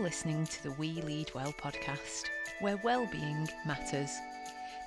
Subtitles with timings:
[0.00, 4.10] Listening to the We Lead Well podcast, where well-being matters.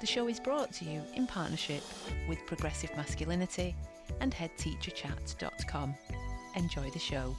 [0.02, 1.84] The show is brought to you in partnership
[2.28, 3.76] with Progressive Masculinity
[4.22, 5.94] and HeadTeacherChat.com.
[6.56, 7.36] Enjoy the show.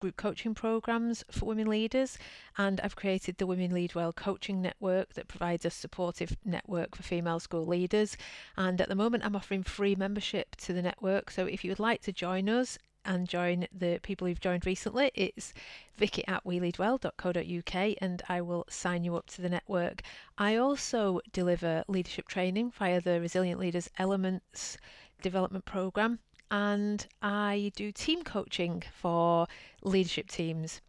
[0.00, 2.16] Group coaching programs for women leaders
[2.56, 7.02] and I've created the Women Lead Well coaching network that provides a supportive network for
[7.02, 8.16] female school leaders.
[8.56, 11.30] And at the moment I'm offering free membership to the network.
[11.30, 15.10] So if you would like to join us and join the people who've joined recently
[15.14, 15.52] it's
[15.96, 20.02] vicki at weleadwell.co.uk and I will sign you up to the network.
[20.38, 24.78] I also deliver leadership training via the Resilient Leaders Elements
[25.20, 29.46] development program and I do team coaching for
[29.82, 30.80] leadership teams,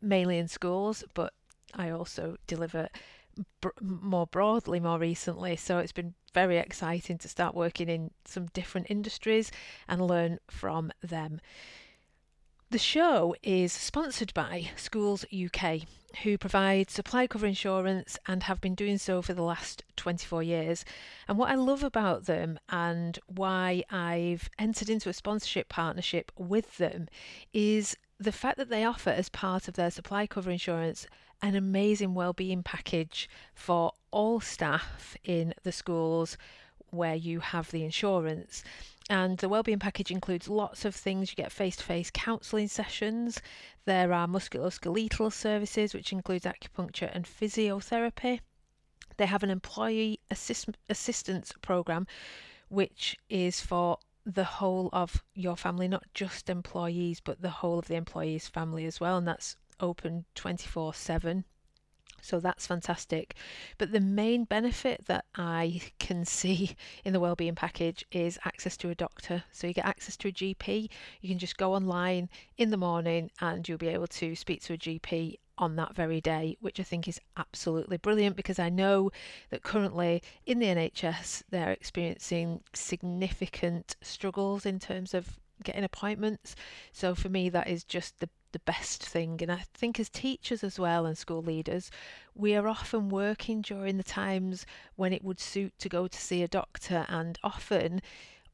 [0.00, 1.32] mainly in schools, but
[1.74, 2.88] I also deliver
[3.60, 5.56] br- more broadly more recently.
[5.56, 9.50] So it's been very exciting to start working in some different industries
[9.88, 11.40] and learn from them.
[12.68, 15.82] The show is sponsored by Schools UK,
[16.24, 20.84] who provide supply cover insurance and have been doing so for the last 24 years.
[21.28, 26.76] And what I love about them and why I've entered into a sponsorship partnership with
[26.78, 27.06] them
[27.52, 31.06] is the fact that they offer, as part of their supply cover insurance,
[31.40, 36.36] an amazing well-being package for all staff in the schools
[36.90, 38.64] where you have the insurance.
[39.08, 41.30] And the wellbeing package includes lots of things.
[41.30, 43.40] You get face to face counselling sessions.
[43.84, 48.40] There are musculoskeletal services, which includes acupuncture and physiotherapy.
[49.16, 52.06] They have an employee assist- assistance program,
[52.68, 57.86] which is for the whole of your family, not just employees, but the whole of
[57.86, 59.18] the employee's family as well.
[59.18, 61.44] And that's open 24 7.
[62.20, 63.34] So that's fantastic.
[63.78, 68.90] But the main benefit that I can see in the wellbeing package is access to
[68.90, 69.44] a doctor.
[69.52, 70.88] So you get access to a GP.
[71.20, 74.74] You can just go online in the morning and you'll be able to speak to
[74.74, 79.10] a GP on that very day, which I think is absolutely brilliant because I know
[79.50, 86.54] that currently in the NHS they're experiencing significant struggles in terms of getting appointments.
[86.92, 89.38] So for me, that is just the the best thing.
[89.42, 91.90] And I think as teachers as well and school leaders,
[92.34, 96.42] we are often working during the times when it would suit to go to see
[96.42, 97.04] a doctor.
[97.10, 98.00] And often,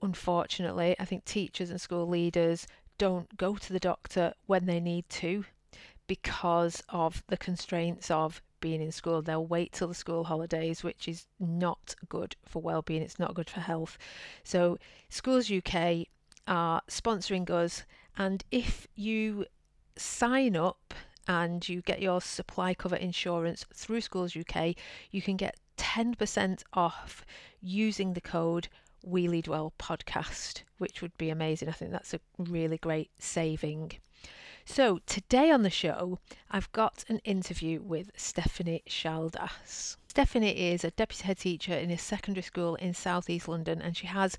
[0.03, 2.67] unfortunately, I think teachers and school leaders
[2.99, 5.45] don't go to the doctor when they need to
[6.09, 9.23] because of the constraints of being in school.
[9.23, 13.03] They'll wait till the school holidays, which is not good for well-being.
[13.03, 13.99] It's not good for health.
[14.43, 16.09] So Schools UK
[16.49, 17.85] are sponsoring us,
[18.19, 19.47] and if you
[19.97, 20.95] sign up
[21.27, 24.75] and you get your supply cover insurance through Schools UK,
[25.11, 27.25] you can get 10% off
[27.61, 28.69] using the code
[29.03, 31.69] We Lead Well podcast, which would be amazing.
[31.69, 33.93] I think that's a really great saving.
[34.65, 39.97] So, today on the show, I've got an interview with Stephanie Shaldas.
[40.07, 44.07] Stephanie is a deputy head teacher in a secondary school in southeast London and she
[44.07, 44.37] has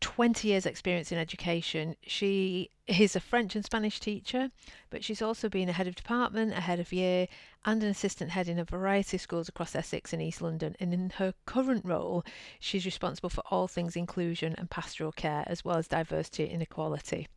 [0.00, 1.96] 20 years experience in education.
[2.02, 4.50] She is a French and Spanish teacher,
[4.90, 7.26] but she's also been a head of department, a head of year,
[7.64, 10.76] and an assistant head in a variety of schools across Essex and East London.
[10.80, 12.24] And in her current role,
[12.58, 17.28] she's responsible for all things inclusion and pastoral care, as well as diversity and equality.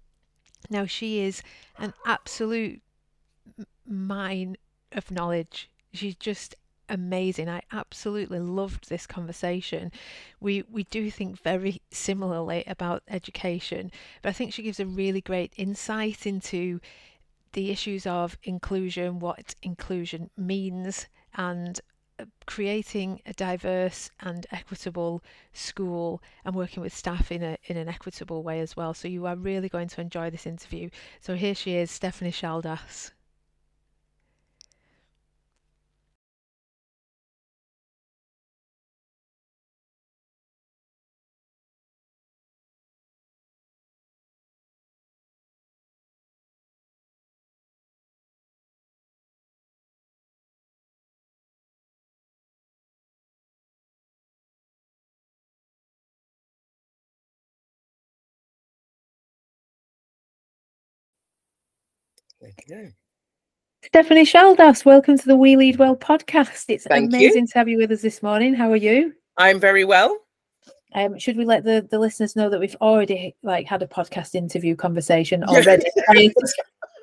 [0.69, 1.41] Now, she is
[1.79, 2.81] an absolute
[3.85, 4.57] mine
[4.91, 5.69] of knowledge.
[5.93, 6.55] She's just
[6.91, 7.49] amazing.
[7.49, 9.91] I absolutely loved this conversation.
[10.39, 13.91] We we do think very similarly about education,
[14.21, 16.79] but I think she gives a really great insight into
[17.53, 21.79] the issues of inclusion, what inclusion means, and
[22.19, 25.23] uh, creating a diverse and equitable
[25.53, 28.93] school and working with staff in a in an equitable way as well.
[28.93, 30.89] So you are really going to enjoy this interview.
[31.21, 33.11] So here she is, Stephanie Shaldas.
[62.71, 62.93] Okay.
[63.83, 66.65] Stephanie Shaldas, welcome to the We Lead Well podcast.
[66.69, 67.47] It's Thank amazing you.
[67.47, 68.53] to have you with us this morning.
[68.53, 69.13] How are you?
[69.37, 70.17] I'm very well.
[70.93, 74.35] Um, should we let the, the listeners know that we've already like had a podcast
[74.35, 76.53] interview conversation already prior, to,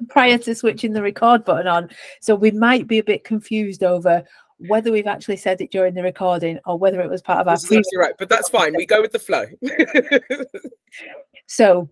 [0.09, 1.91] prior to switching the record button on?
[2.23, 4.25] So we might be a bit confused over
[4.69, 7.55] whether we've actually said it during the recording or whether it was part of our
[7.55, 8.75] absolutely right, but that's fine.
[8.75, 9.45] We go with the flow.
[11.51, 11.89] So,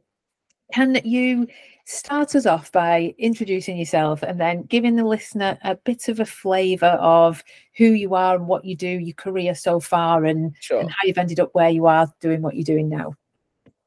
[0.73, 1.47] can you
[1.87, 6.27] start us off by introducing yourself and then giving the listener a bit of a
[6.27, 7.45] flavour of
[7.77, 10.81] who you are and what you do, your career so far, and, sure.
[10.81, 13.15] and how you've ended up where you are doing what you're doing now?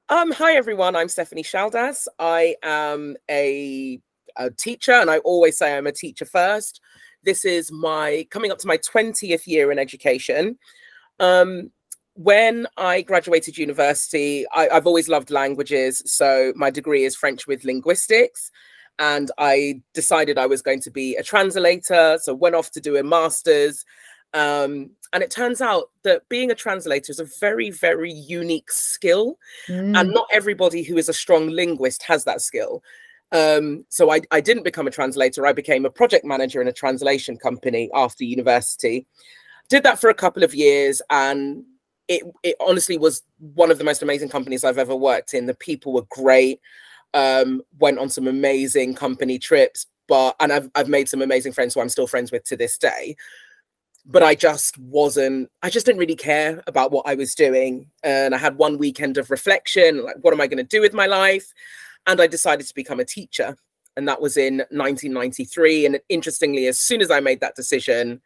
[0.07, 0.95] Um, hi everyone.
[0.95, 2.07] I'm Stephanie Shaldas.
[2.17, 3.99] I am a,
[4.37, 6.79] a teacher, and I always say I'm a teacher first.
[7.23, 10.57] This is my coming up to my 20th year in education.
[11.19, 11.69] Um,
[12.19, 16.03] when I graduated university, I, have always loved languages.
[16.05, 18.51] So my degree is French with linguistics.
[18.99, 22.19] And I decided I was going to be a translator.
[22.21, 23.85] So went off to do a master's.
[24.33, 29.37] Um, and it turns out that being a translator is a very, very unique skill.
[29.69, 29.97] Mm.
[29.97, 32.83] And not everybody who is a strong linguist has that skill.
[33.31, 35.47] Um, so I, I didn't become a translator.
[35.47, 39.07] I became a project manager in a translation company after university.
[39.69, 41.63] Did that for a couple of years and
[42.09, 45.45] it it honestly was one of the most amazing companies I've ever worked in.
[45.45, 46.59] The people were great.
[47.13, 51.73] Um, went on some amazing company trips, but and I've I've made some amazing friends
[51.73, 53.15] who I'm still friends with to this day.
[54.05, 57.91] But I just wasn't, I just didn't really care about what I was doing.
[58.01, 60.95] And I had one weekend of reflection, like, what am I going to do with
[60.95, 61.53] my life?
[62.07, 63.55] And I decided to become a teacher.
[63.97, 65.85] And that was in 1993.
[65.85, 68.19] And interestingly, as soon as I made that decision,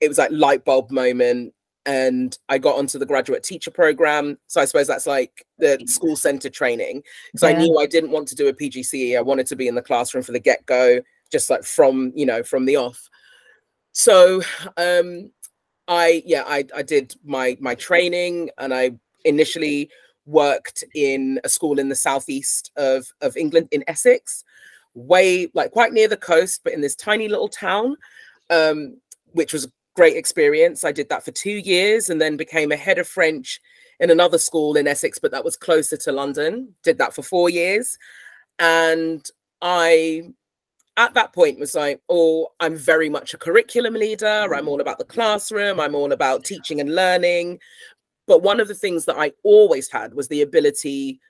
[0.00, 1.52] it was like light bulb moment
[1.86, 4.38] and I got onto the graduate teacher program.
[4.46, 7.02] So I suppose that's like the school center training.
[7.36, 7.56] So yeah.
[7.56, 9.16] I knew I didn't want to do a PGCE.
[9.16, 11.00] I wanted to be in the classroom for the get go,
[11.30, 13.08] just like from you know from the off.
[13.92, 14.42] So
[14.76, 15.30] um,
[15.88, 18.92] I yeah I I did my my training and I
[19.24, 19.90] initially
[20.24, 24.44] worked in a school in the southeast of of England in Essex,
[24.94, 27.96] way like quite near the coast, but in this tiny little town.
[28.50, 28.98] Um,
[29.34, 30.84] which was great experience.
[30.84, 33.60] I did that for two years and then became a head of French
[34.00, 36.74] in another school in Essex, but that was closer to London.
[36.82, 37.98] Did that for four years.
[38.58, 39.24] And
[39.60, 40.30] I,
[40.96, 44.54] at that point, was like, oh, I'm very much a curriculum leader.
[44.54, 45.78] I'm all about the classroom.
[45.78, 47.60] I'm all about teaching and learning.
[48.26, 51.20] But one of the things that I always had was the ability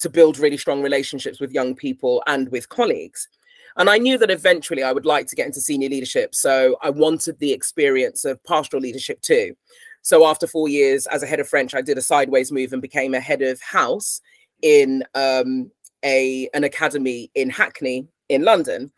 [0.00, 3.28] to build really strong relationships with young people and with colleagues.
[3.76, 6.34] And I knew that eventually I would like to get into senior leadership.
[6.34, 9.54] So I wanted the experience of pastoral leadership too.
[10.02, 12.82] So after four years as a head of French, I did a sideways move and
[12.82, 14.20] became a head of house
[14.60, 15.70] in um,
[16.04, 18.90] a an academy in Hackney in London,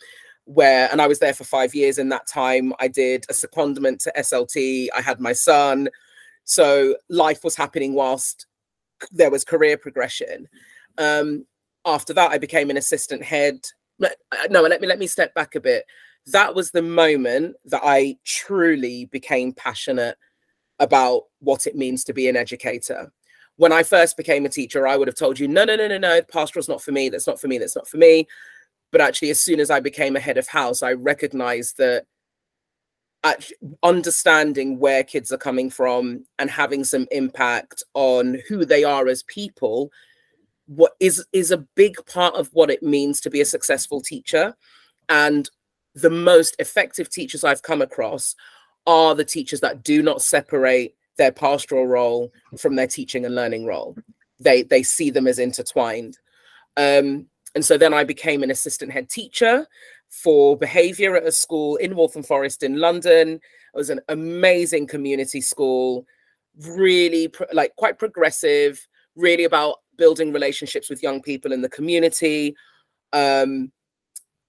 [0.45, 1.99] where and I was there for five years.
[1.99, 4.89] In that time, I did a secondment to SLT.
[4.97, 5.89] I had my son,
[6.45, 8.47] so life was happening whilst
[9.13, 10.49] there was career progression.
[10.97, 11.45] Um,
[11.85, 13.61] after that, I became an assistant head
[14.03, 14.09] Uh,
[14.51, 15.85] no let me let me step back a bit.
[16.29, 20.17] That was the moment that i truly became passionate
[20.81, 23.13] about what it means to be an educator.
[23.57, 25.99] When i first became a teacher i would have told you no no no no
[25.99, 28.27] no pastoral's not for me that's not for me that's not for me.
[28.91, 32.07] But actually as soon as i became a head of house i recognized that
[33.83, 39.23] understanding where kids are coming from and having some impact on who they are as
[39.23, 39.91] people
[40.67, 44.57] what is is a big part of what it means to be a successful teacher.
[45.09, 45.49] And
[45.95, 48.35] the most effective teachers i've come across
[48.87, 53.67] are the teachers that do not separate their pastoral role from their teaching and learning
[53.67, 53.97] role.
[54.41, 56.19] They they see them as intertwined.
[56.77, 59.67] Um, and so then i became an assistant head teacher
[60.11, 63.35] for behavior at a school in Waltham Forest in London.
[63.35, 66.07] It was an amazing community school,
[66.67, 72.57] really pro- like quite progressive, really about building relationships with young people in the community.
[73.13, 73.73] Um,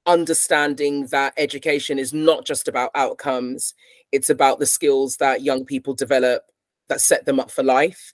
[0.06, 3.74] understanding that education is not just about outcomes,
[4.12, 6.44] it's about the skills that young people develop
[6.90, 8.14] that set them up for life.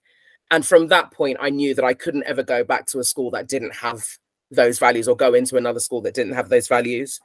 [0.50, 3.32] And from that point, I knew that I couldn't ever go back to a school
[3.32, 4.06] that didn't have
[4.50, 7.20] those values or go into another school that didn't have those values.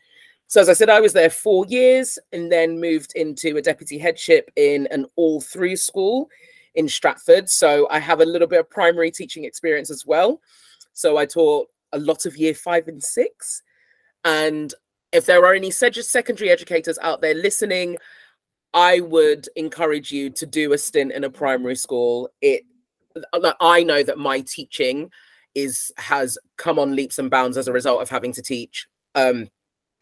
[0.49, 3.99] So, as I said, I was there four years and then moved into a deputy
[3.99, 6.29] headship in an all through school
[6.77, 7.51] in Stratford.
[7.51, 10.41] So, I have a little bit of primary teaching experience as well.
[10.93, 13.63] So, I taught a lot of year five and six.
[14.25, 14.73] And
[15.13, 17.97] if there are any secondary educators out there listening,
[18.75, 22.29] I would encourage you to do a stint in a primary school.
[22.41, 22.65] It
[23.61, 25.11] I know that my teaching
[25.55, 29.49] is has come on leaps and bounds as a result of having to teach um,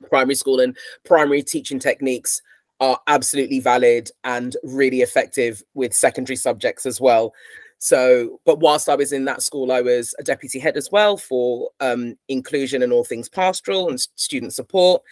[0.08, 2.42] primary school and primary teaching techniques
[2.84, 7.32] are absolutely valid and really effective with secondary subjects as well.
[7.78, 11.16] So, but whilst I was in that school, I was a deputy head as well
[11.16, 15.02] for um, inclusion and all things pastoral and student support.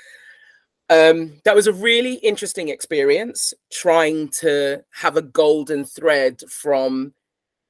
[0.90, 7.14] Um, that was a really interesting experience trying to have a golden thread from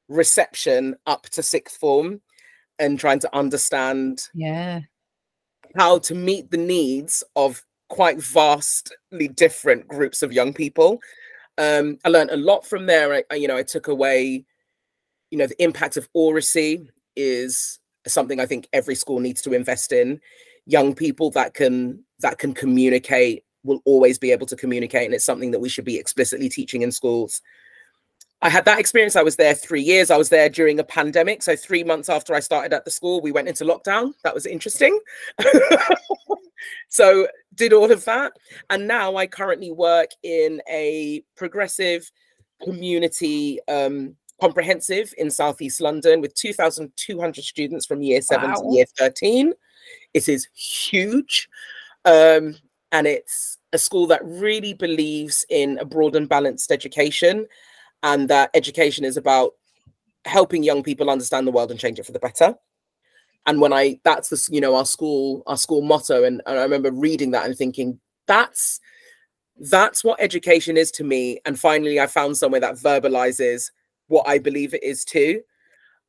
[0.08, 2.20] reception up to sixth form
[2.80, 4.80] and trying to understand yeah
[5.76, 7.62] how to meet the needs of
[7.92, 10.98] quite vastly different groups of young people
[11.58, 14.46] um, i learned a lot from there I, you know i took away
[15.30, 19.92] you know the impact of oracy is something i think every school needs to invest
[19.92, 20.22] in
[20.64, 25.26] young people that can that can communicate will always be able to communicate and it's
[25.26, 27.42] something that we should be explicitly teaching in schools
[28.44, 29.14] I had that experience.
[29.14, 30.10] I was there three years.
[30.10, 31.44] I was there during a pandemic.
[31.44, 34.14] So, three months after I started at the school, we went into lockdown.
[34.24, 34.98] That was interesting.
[36.88, 38.32] so, did all of that.
[38.70, 42.10] And now I currently work in a progressive
[42.62, 48.56] community um, comprehensive in Southeast London with 2,200 students from year seven wow.
[48.56, 49.52] to year 13.
[50.14, 51.48] It is huge.
[52.04, 52.56] Um,
[52.90, 57.46] and it's a school that really believes in a broad and balanced education
[58.02, 59.52] and that education is about
[60.24, 62.54] helping young people understand the world and change it for the better
[63.46, 66.62] and when i that's the you know our school our school motto and, and i
[66.62, 68.80] remember reading that and thinking that's
[69.70, 71.38] that's what education is to me.
[71.44, 73.70] And finally i found somewhere that verbalizes
[74.08, 75.42] what i believe it is too.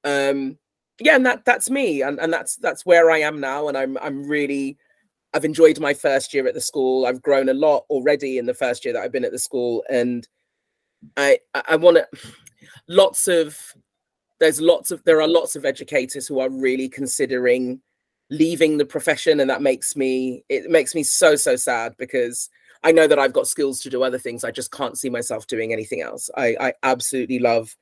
[0.03, 0.57] Um
[0.99, 3.97] yeah and that that's me and, and that's that's where i am now and i'm
[3.97, 4.77] i'm really
[5.33, 7.07] i've enjoyed my first year at the school.
[7.07, 9.83] I've grown a lot already in the first year that i've been at the school
[9.89, 10.27] and
[11.17, 12.07] I I want to
[12.87, 13.59] lots of
[14.39, 17.79] there's lots of there are lots of educators who are really considering
[18.29, 22.49] leaving the profession and that makes me it makes me so so sad because
[22.85, 25.47] I know that I've got skills to do other things I just can't see myself
[25.47, 26.29] doing anything else.
[26.35, 27.75] I I absolutely love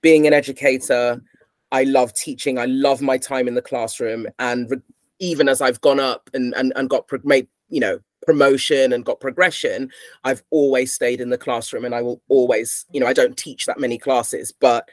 [0.00, 1.22] being an educator.
[1.70, 2.58] I love teaching.
[2.58, 4.82] I love my time in the classroom and re-
[5.20, 9.18] even as I've gone up and and, and got made you know promotion and got
[9.18, 9.90] progression
[10.22, 13.66] i've always stayed in the classroom and i will always you know i don't teach
[13.66, 14.88] that many classes but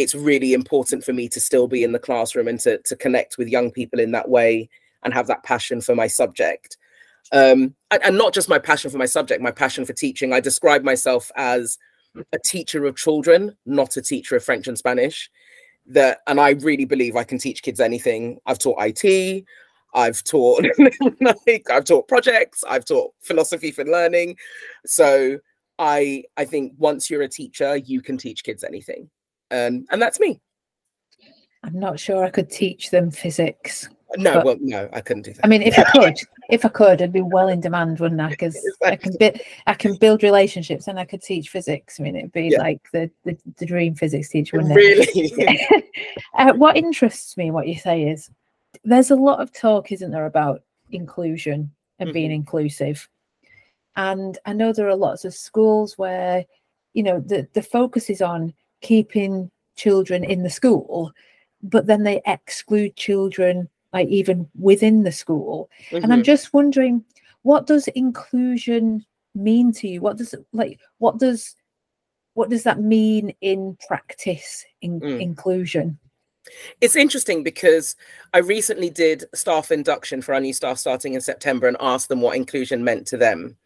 [0.00, 3.38] it's really important for me to still be in the classroom and to, to connect
[3.38, 4.68] with young people in that way
[5.02, 6.76] and have that passion for my subject
[7.32, 10.40] um, and, and not just my passion for my subject my passion for teaching i
[10.40, 11.78] describe myself as
[12.32, 15.30] a teacher of children not a teacher of french and spanish
[15.86, 19.44] that and i really believe i can teach kids anything i've taught it
[19.94, 20.64] I've taught
[21.20, 24.36] like I've taught projects, I've taught philosophy for learning.
[24.86, 25.38] So
[25.78, 29.10] I I think once you're a teacher, you can teach kids anything.
[29.50, 30.40] Um, and that's me.
[31.62, 33.88] I'm not sure I could teach them physics.
[34.16, 35.44] No, but, well, no, I couldn't do that.
[35.44, 36.16] I mean, if I could,
[36.48, 38.30] if I could, I'd be well in demand, wouldn't I?
[38.30, 38.88] Because exactly.
[38.88, 42.00] I can build, I can build relationships, and I could teach physics.
[42.00, 42.58] I mean, it'd be yeah.
[42.58, 45.14] like the, the, the dream physics teacher, wouldn't it?
[45.14, 45.84] Really.
[46.34, 48.30] uh, what interests me, what you say is,
[48.84, 52.14] there's a lot of talk, isn't there, about inclusion and mm-hmm.
[52.14, 53.08] being inclusive.
[53.96, 56.44] And I know there are lots of schools where,
[56.94, 61.12] you know, the, the focus is on keeping children in the school,
[61.62, 65.68] but then they exclude children like even within the school.
[65.86, 65.96] Mm-hmm.
[65.96, 66.24] And I'm mm-hmm.
[66.24, 67.04] just wondering,
[67.42, 70.00] what does inclusion mean to you?
[70.00, 71.56] What does like what does
[72.34, 75.20] what does that mean in practice in mm.
[75.20, 75.98] inclusion?
[76.80, 77.96] It's interesting because
[78.32, 82.20] I recently did staff induction for our new staff starting in September and asked them
[82.20, 83.56] what inclusion meant to them.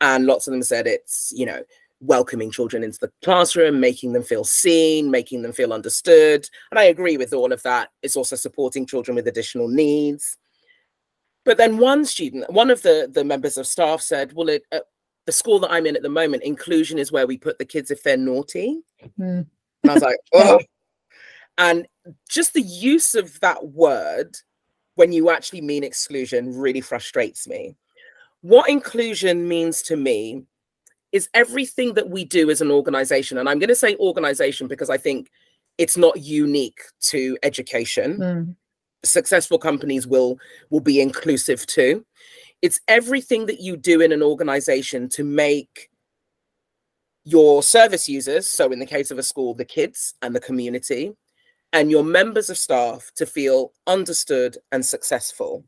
[0.00, 1.62] And lots of them said it's, you know,
[2.00, 6.48] welcoming children into the classroom, making them feel seen, making them feel understood.
[6.70, 7.90] And I agree with all of that.
[8.02, 10.36] It's also supporting children with additional needs.
[11.44, 14.80] But then one student, one of the the members of staff said, "Well, it, uh,
[15.26, 17.90] the school that I'm in at the moment, inclusion is where we put the kids
[17.90, 18.80] if they're naughty."
[19.18, 19.46] Mm.
[19.82, 20.60] And I was like, "Oh."
[21.58, 21.86] And
[22.28, 24.36] just the use of that word
[24.94, 27.74] when you actually mean exclusion really frustrates me.
[28.42, 30.44] What inclusion means to me
[31.12, 33.38] is everything that we do as an organization.
[33.38, 35.30] And I'm going to say organization because I think
[35.78, 38.18] it's not unique to education.
[38.18, 38.56] Mm.
[39.02, 40.38] Successful companies will
[40.68, 42.04] will be inclusive too.
[42.62, 45.88] It's everything that you do in an organization to make
[47.24, 51.12] your service users, so in the case of a school, the kids and the community,
[51.72, 55.64] and your members of staff to feel understood and successful.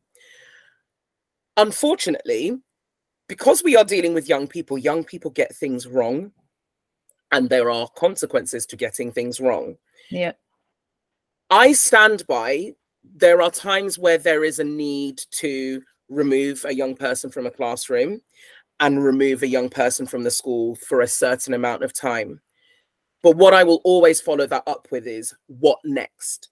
[1.57, 2.59] Unfortunately,
[3.33, 6.31] because we are dealing with young people, young people get things wrong,
[7.31, 9.77] and there are consequences to getting things wrong.
[10.11, 10.33] Yeah.
[11.49, 12.75] I stand by
[13.17, 17.51] there are times where there is a need to remove a young person from a
[17.51, 18.21] classroom
[18.81, 22.39] and remove a young person from the school for a certain amount of time.
[23.23, 26.51] But what I will always follow that up with is what next?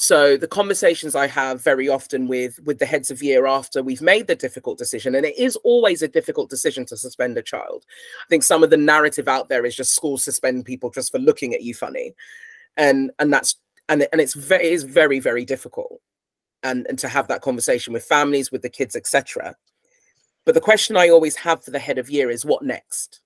[0.00, 4.00] So the conversations I have very often with with the heads of year after we've
[4.00, 7.84] made the difficult decision, and it is always a difficult decision to suspend a child.
[8.24, 11.18] I think some of the narrative out there is just schools suspend people just for
[11.18, 12.14] looking at you funny,
[12.78, 13.56] and and that's
[13.90, 16.00] and and it's very it is very very difficult,
[16.62, 19.54] and and to have that conversation with families, with the kids, etc.
[20.46, 23.20] But the question I always have for the head of year is what next?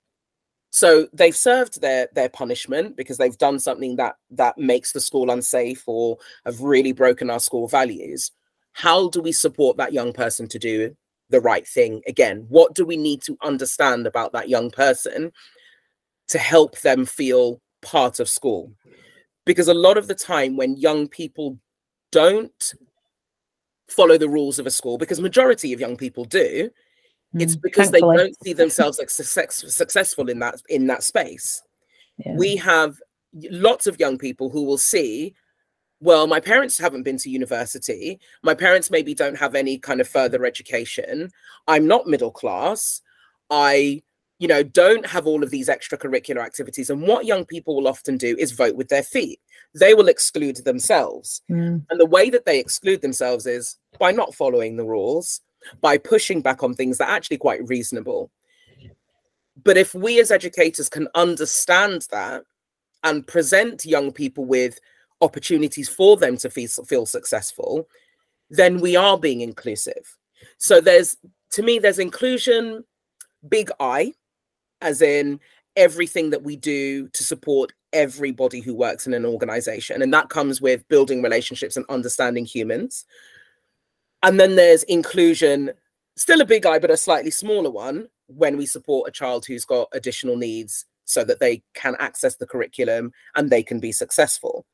[0.74, 5.30] So they've served their their punishment because they've done something that that makes the school
[5.30, 8.32] unsafe or have really broken our school values.
[8.72, 10.96] How do we support that young person to do
[11.30, 12.46] the right thing again?
[12.48, 15.30] What do we need to understand about that young person
[16.26, 18.72] to help them feel part of school?
[19.46, 21.56] Because a lot of the time when young people
[22.10, 22.74] don't
[23.86, 26.68] follow the rules of a school because majority of young people do
[27.34, 28.16] it's mm, because Thankfully.
[28.16, 31.62] they don't see themselves like success, successful in that in that space.
[32.18, 32.36] Yeah.
[32.36, 32.96] We have
[33.50, 35.34] lots of young people who will see
[36.00, 40.08] well my parents haven't been to university my parents maybe don't have any kind of
[40.08, 41.30] further education
[41.66, 43.02] i'm not middle class
[43.50, 44.00] i
[44.38, 48.16] you know don't have all of these extracurricular activities and what young people will often
[48.16, 49.40] do is vote with their feet
[49.74, 51.84] they will exclude themselves mm.
[51.88, 55.40] and the way that they exclude themselves is by not following the rules
[55.80, 58.30] by pushing back on things that are actually quite reasonable.
[59.62, 62.44] But if we as educators can understand that
[63.02, 64.80] and present young people with
[65.20, 67.88] opportunities for them to feel, feel successful,
[68.50, 70.16] then we are being inclusive.
[70.58, 71.16] So there's,
[71.52, 72.84] to me, there's inclusion,
[73.48, 74.14] big I,
[74.80, 75.40] as in
[75.76, 80.02] everything that we do to support everybody who works in an organization.
[80.02, 83.04] And that comes with building relationships and understanding humans.
[84.24, 85.70] And then there's inclusion,
[86.16, 89.66] still a big eye, but a slightly smaller one when we support a child who's
[89.66, 94.64] got additional needs so that they can access the curriculum and they can be successful.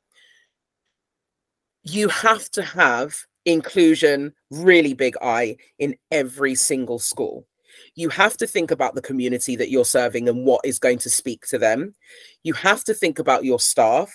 [1.83, 3.13] You have to have
[3.45, 7.45] inclusion, really big eye, in every single school.
[7.95, 11.09] You have to think about the community that you're serving and what is going to
[11.09, 11.93] speak to them.
[12.43, 14.13] You have to think about your staff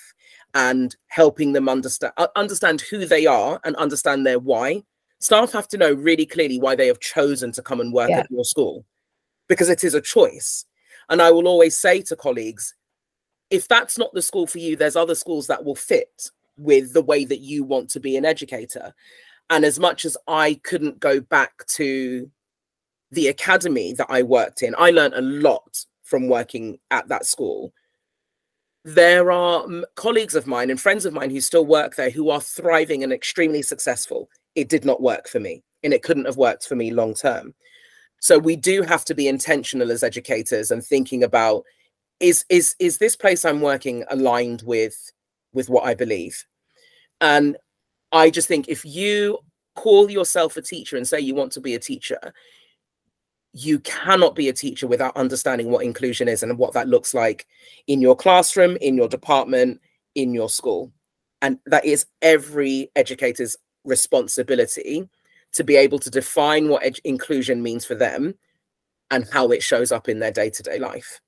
[0.54, 4.82] and helping them understand understand who they are and understand their why
[5.20, 8.20] staff have to know really clearly why they have chosen to come and work yeah.
[8.20, 8.84] at your school
[9.48, 10.64] because it is a choice.
[11.08, 12.74] And I will always say to colleagues,
[13.50, 17.02] if that's not the school for you, there's other schools that will fit with the
[17.02, 18.94] way that you want to be an educator.
[19.50, 22.30] And as much as I couldn't go back to
[23.12, 27.72] the academy that I worked in, I learned a lot from working at that school.
[28.84, 32.40] There are colleagues of mine and friends of mine who still work there who are
[32.40, 36.66] thriving and extremely successful it did not work for me and it couldn't have worked
[36.66, 37.54] for me long term.
[38.18, 41.64] So we do have to be intentional as educators and thinking about
[42.18, 45.12] is is is this place I'm working aligned with
[45.52, 46.44] with what I believe?
[47.20, 47.56] And
[48.12, 49.38] I just think if you
[49.74, 52.18] call yourself a teacher and say you want to be a teacher,
[53.52, 57.46] you cannot be a teacher without understanding what inclusion is and what that looks like
[57.86, 59.80] in your classroom, in your department,
[60.14, 60.90] in your school.
[61.42, 65.08] And that is every educator's responsibility
[65.52, 68.34] to be able to define what ed- inclusion means for them
[69.10, 71.20] and how it shows up in their day-to-day life.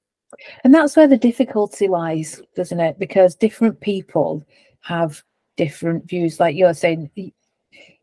[0.64, 2.99] And that's where the difficulty lies doesn't it?
[2.99, 4.44] Because different people
[4.81, 5.23] have
[5.57, 6.38] different views.
[6.38, 7.33] Like you're saying you,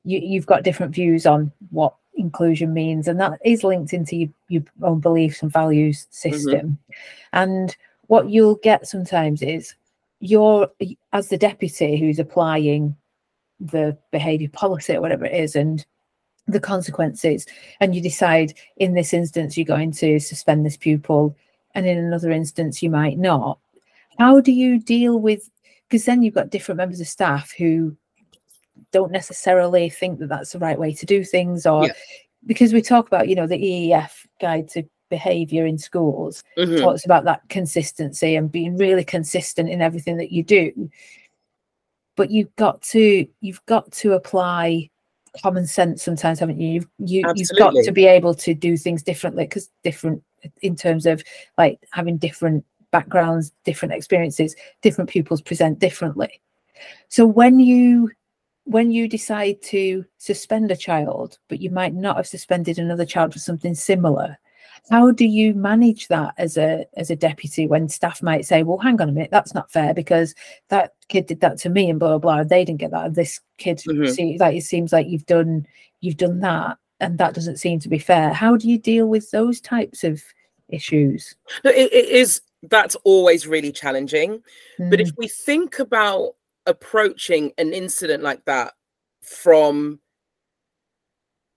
[0.03, 4.63] you've got different views on what inclusion means and that is linked into your, your
[4.81, 6.53] own beliefs and values system.
[6.53, 6.93] Mm-hmm.
[7.33, 7.75] and
[8.07, 9.75] what you'll get sometimes is
[10.19, 10.69] you're
[11.11, 12.95] as the deputy who's applying
[13.59, 15.85] the behavior policy or whatever it is and
[16.47, 17.45] the consequences
[17.79, 21.35] and you decide in this instance you're going to suspend this pupil
[21.73, 23.57] and in another instance you might not
[24.19, 25.49] how do you deal with
[25.89, 27.95] because then you've got different members of staff who
[28.91, 31.93] don't necessarily think that that's the right way to do things or Yeah.
[32.45, 36.79] because we talk about you know the eef guide to behavior in schools Mhm.
[36.79, 40.89] talks about that consistency and being really consistent in everything that you do
[42.15, 44.89] but you've got to you've got to apply
[45.41, 46.73] common sense sometimes haven't you?
[46.73, 50.23] You've you, you've got to be able to do things differently because different
[50.61, 51.23] in terms of
[51.57, 56.41] like having different backgrounds different experiences different pupils present differently.
[57.09, 58.11] So when you
[58.63, 63.33] when you decide to suspend a child but you might not have suspended another child
[63.33, 64.37] for something similar
[64.89, 68.77] how do you manage that as a as a deputy when staff might say well
[68.77, 70.35] hang on a minute that's not fair because
[70.69, 73.05] that kid did that to me and blah blah blah and they didn't get that
[73.05, 74.09] and this kid Mhm.
[74.13, 75.65] see like it seems like you've done
[76.01, 78.31] you've done that and that doesn't seem to be fair.
[78.31, 80.23] How do you deal with those types of
[80.69, 81.35] issues?
[81.63, 84.41] No, it, it is that's always really challenging
[84.77, 86.35] but Mm, if we think about
[86.65, 88.73] approaching an incident like that
[89.21, 89.99] from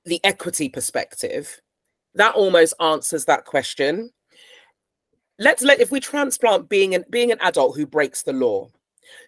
[0.05, 1.61] the equity perspective
[2.15, 4.11] that almost answers that question.
[5.39, 8.69] Let's let if we transplant being an being an adult who breaks the law.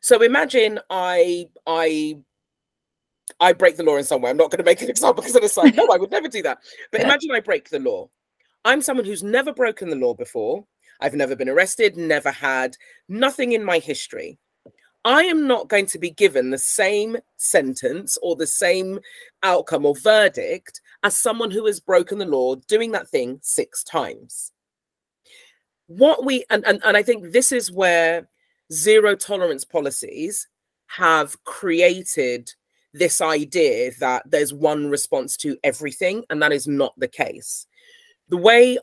[0.02, 2.16] So imagine i i
[3.38, 4.30] i break the law in some way.
[4.30, 6.42] I'm not going to make an example because it's like no i would never do
[6.42, 6.58] that.
[6.90, 8.08] But imagine i break the law.
[8.64, 10.66] I'm someone who's never broken the law before.
[11.00, 12.76] I've never been arrested never had
[13.08, 14.38] nothing in my history.
[15.04, 19.00] I am not going to be given the same sentence or the same
[19.42, 24.52] outcome or verdict as someone who has broken the law doing that thing six times.
[25.86, 28.28] What we, and, and, and I think this is where
[28.72, 30.46] zero tolerance policies
[30.86, 32.52] have created
[32.92, 37.66] this idea that there's one response to everything, and that is not the case.
[38.28, 38.78] The way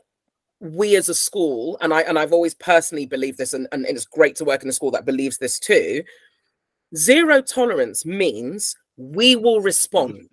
[0.60, 4.06] we as a school and i and i've always personally believed this and, and it's
[4.06, 6.02] great to work in a school that believes this too
[6.96, 9.66] zero tolerance means we will mm-hmm.
[9.66, 10.28] respond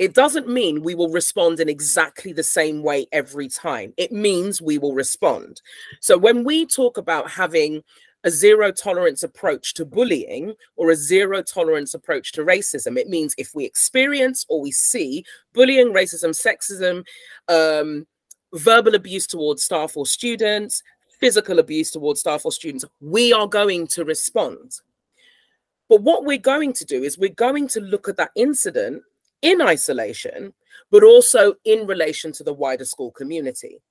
[0.00, 4.60] it doesn't mean we will respond in exactly the same way every time it means
[4.60, 5.60] we will respond
[6.00, 7.82] so when we talk about having
[8.24, 13.34] a zero tolerance approach to bullying or a zero tolerance approach to racism it means
[13.38, 17.04] if we experience or we see bullying racism sexism
[17.48, 18.06] um,
[18.52, 20.82] verbal abuse towards staff or students,
[21.18, 24.80] physical abuse towards staff or students, we are going to respond.
[25.88, 29.02] But what we're going to do is we're going to look at that incident
[29.42, 30.52] in isolation,
[30.90, 33.82] but also in relation to the wider school community.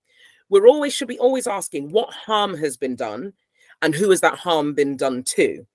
[0.50, 3.34] We're always should be always asking what harm has been done
[3.82, 5.66] and who has that harm been done to.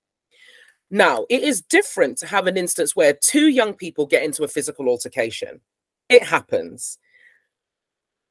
[0.91, 4.47] Now, it is different to have an instance where two young people get into a
[4.47, 5.61] physical altercation.
[6.09, 6.99] It happens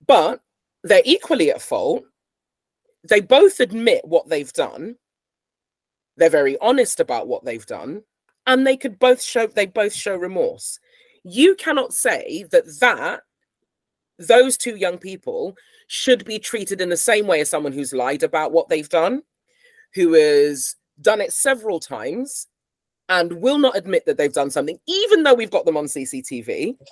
[0.06, 0.40] but
[0.82, 2.04] they're equally at fault.
[3.08, 4.96] They both admit what they've done.
[6.16, 8.02] They're very honest about what they've done,
[8.46, 10.78] and they could both show they both show remorse.
[11.24, 13.22] You cannot say that that
[14.18, 15.56] those two young people
[15.88, 19.22] should be treated in the same way as someone who's lied about what they've done,
[19.94, 22.46] who has done it several times
[23.08, 26.76] and will not admit that they've done something, even though we've got them on CCTV.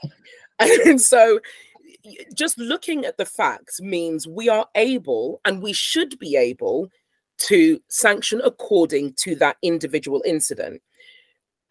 [0.61, 1.41] And so
[2.35, 6.89] just looking at the facts means we are able and we should be able
[7.39, 10.83] to sanction according to that individual incident.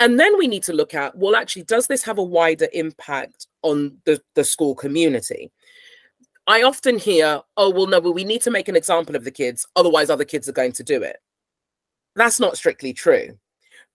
[0.02, 3.46] And then we need to look at well, actually, does this have a wider impact
[3.62, 5.52] on the, the school community?
[6.48, 9.32] I often hear, oh, well, no, but we need to make an example of the
[9.32, 11.18] kids, otherwise, other kids are going to do it.
[12.16, 13.38] That's not strictly true.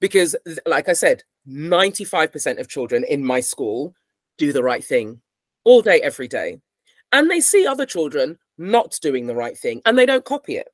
[0.00, 3.92] Because, like I said, 95% of children in my school
[4.38, 5.20] do the right thing
[5.64, 6.60] all day, every day.
[7.10, 10.68] And they see other children not doing the right thing and they don't copy it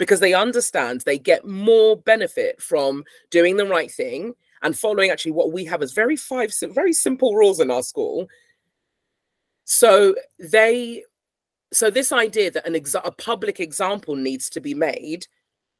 [0.00, 4.32] because they understand they get more benefit from doing the right thing
[4.62, 8.26] and following actually what we have as very five very simple rules in our school.
[9.66, 11.04] So they
[11.70, 15.26] so this idea that an exa- a public example needs to be made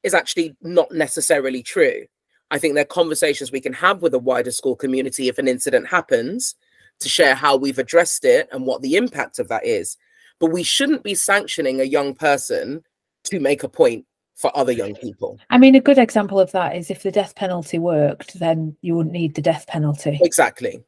[0.02, 2.04] is actually not necessarily true.
[2.50, 5.48] I think there are conversations we can have with the wider school community if an
[5.48, 6.56] incident happens
[6.98, 9.96] to share how we've addressed it and what the impact of that is.
[10.38, 12.82] But we shouldn't be sanctioning a young person
[13.24, 14.04] to make a point
[14.40, 15.38] for other young people.
[15.50, 18.96] I mean, a good example of that is if the death penalty worked, then you
[18.96, 20.18] wouldn't need the death penalty.
[20.22, 20.82] Exactly.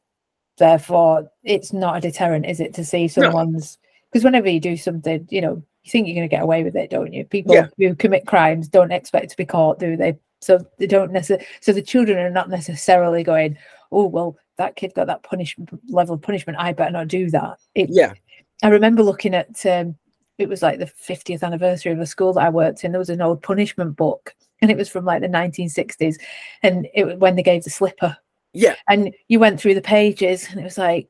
[0.57, 3.77] Therefore, it's not a deterrent, is it, to see someone's
[4.11, 6.75] because whenever you do something, you know, you think you're going to get away with
[6.75, 7.25] it, don't you?
[7.25, 7.67] People Yeah.
[7.77, 10.17] who commit crimes don't expect to be caught, do they?
[10.41, 11.45] So they don't necessarily.
[11.61, 13.57] So the children are not necessarily going,
[13.91, 16.59] "Oh well, that kid got that punishment level of punishment.
[16.59, 17.59] I better not do that.
[17.75, 18.13] It, Yeah.
[18.61, 19.95] I remember looking at um,
[20.37, 22.91] it was like the 50th anniversary of a school that I worked in.
[22.91, 26.15] There was an old punishment book, and it was from like the 1960s,
[26.63, 28.17] and it was when they gave the slipper.
[28.55, 28.75] Yeah.
[28.87, 31.09] and you went through the pages, and it was like,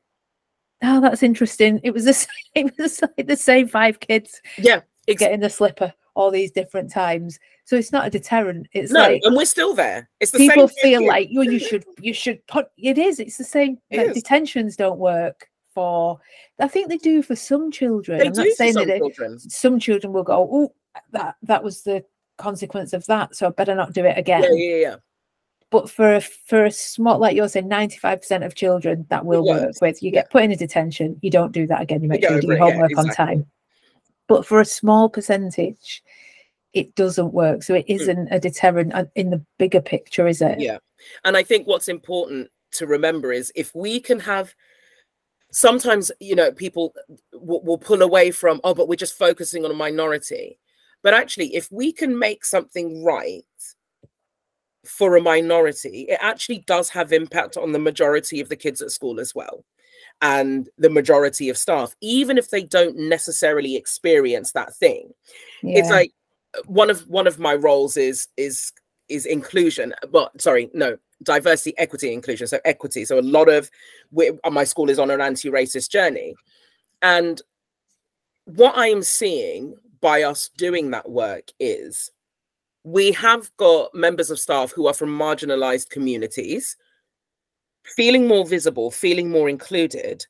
[0.82, 1.80] oh, that's interesting.
[1.82, 4.80] It was the same, it was like the same five kids Yeah.
[5.08, 7.38] Ex- getting the slipper all these different times.
[7.64, 8.68] So it's not a deterrent.
[8.72, 10.08] It's no, like and we're still there.
[10.20, 13.44] It's the people feel like you you should you should put it is it's the
[13.44, 16.18] same like, detentions don't work for
[16.60, 18.98] i think they do for some children they i'm do not saying some that they,
[18.98, 19.38] children.
[19.38, 20.72] some children will go oh
[21.12, 22.04] that that was the
[22.38, 24.96] consequence of that so i better not do it again Yeah, yeah, yeah.
[25.70, 29.74] but for a for a small like you're saying 95% of children that will work
[29.80, 30.20] with you yeah.
[30.20, 32.42] get put in a detention you don't do that again you make get sure you
[32.42, 33.46] do your it, yeah, homework on time
[34.26, 36.02] but for a small percentage
[36.72, 40.54] it doesn't work so it isn't a deterrent uh, in the bigger picture is it
[40.54, 40.60] Hmm.
[40.60, 40.78] Yeah.
[41.24, 44.54] And I think what's important to remember is if we can have
[45.54, 46.94] sometimes, you know, people
[47.32, 50.58] will, will pull away from, oh, but we're just focusing on a minority.
[51.02, 53.44] But actually, if we can make something right
[54.86, 58.90] for a minority, it actually does have impact on the majority of the kids at
[58.90, 59.64] school as well.
[60.20, 65.12] And the majority of staff, even if they don't necessarily experience that thing
[65.64, 66.12] it's like
[66.66, 68.72] one of one of my roles is is
[69.08, 72.46] is inclusion but sorry no diversity equity inclusion.
[72.46, 73.04] So equity.
[73.04, 73.70] So a lot of
[74.50, 76.34] my school is on an anti-racist journey.
[77.02, 77.42] And
[78.46, 82.10] what i am seeing by us doing that work is
[82.82, 86.76] we have got members of staff who are from marginalized communities
[87.84, 90.26] feeling more visible feeling more included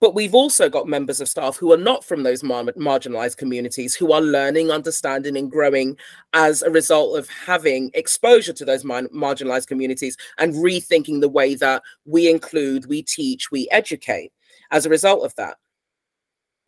[0.00, 3.94] but we've also got members of staff who are not from those mar- marginalized communities
[3.94, 5.96] who are learning, understanding, and growing
[6.34, 11.54] as a result of having exposure to those mar- marginalized communities and rethinking the way
[11.54, 14.32] that we include, we teach, we educate
[14.70, 15.56] as a result of that.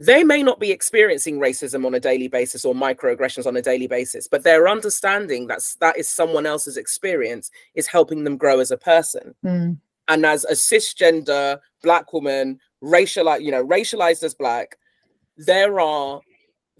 [0.00, 3.88] They may not be experiencing racism on a daily basis or microaggressions on a daily
[3.88, 8.70] basis, but their understanding that that is someone else's experience is helping them grow as
[8.70, 14.76] a person Mm, and as a cisgender black woman racialized you know racialized as black.
[15.36, 16.20] There are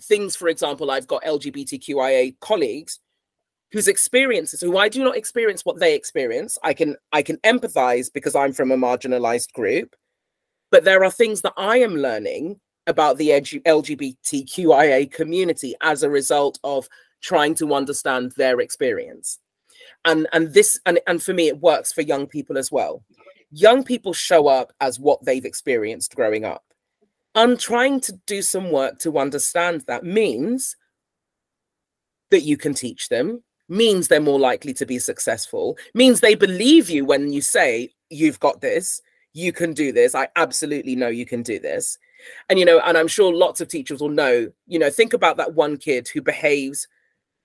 [0.00, 3.00] things for example i've got lgbtqia colleagues
[3.72, 6.58] whose experiences who i do not experience what they experience.
[6.62, 9.94] I can i can empathize because i'm from a marginalized group.
[10.70, 16.58] But there are things that i am learning about the lgbtqia community as a result
[16.64, 16.88] of
[17.20, 19.38] trying to understand their experience.
[20.04, 23.02] And and this and and for me it works for young people as well
[23.50, 26.64] young people show up as what they've experienced growing up.
[27.34, 30.76] I'm trying to do some work to understand that means
[32.30, 36.88] that you can teach them means they're more likely to be successful means they believe
[36.88, 39.02] you when you say you've got this
[39.34, 41.98] you can do this i absolutely know you can do this.
[42.48, 45.37] And you know and i'm sure lots of teachers will know you know think about
[45.37, 46.88] that one kid who behaves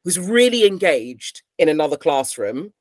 [0.04, 2.74] who's really engaged in another classroom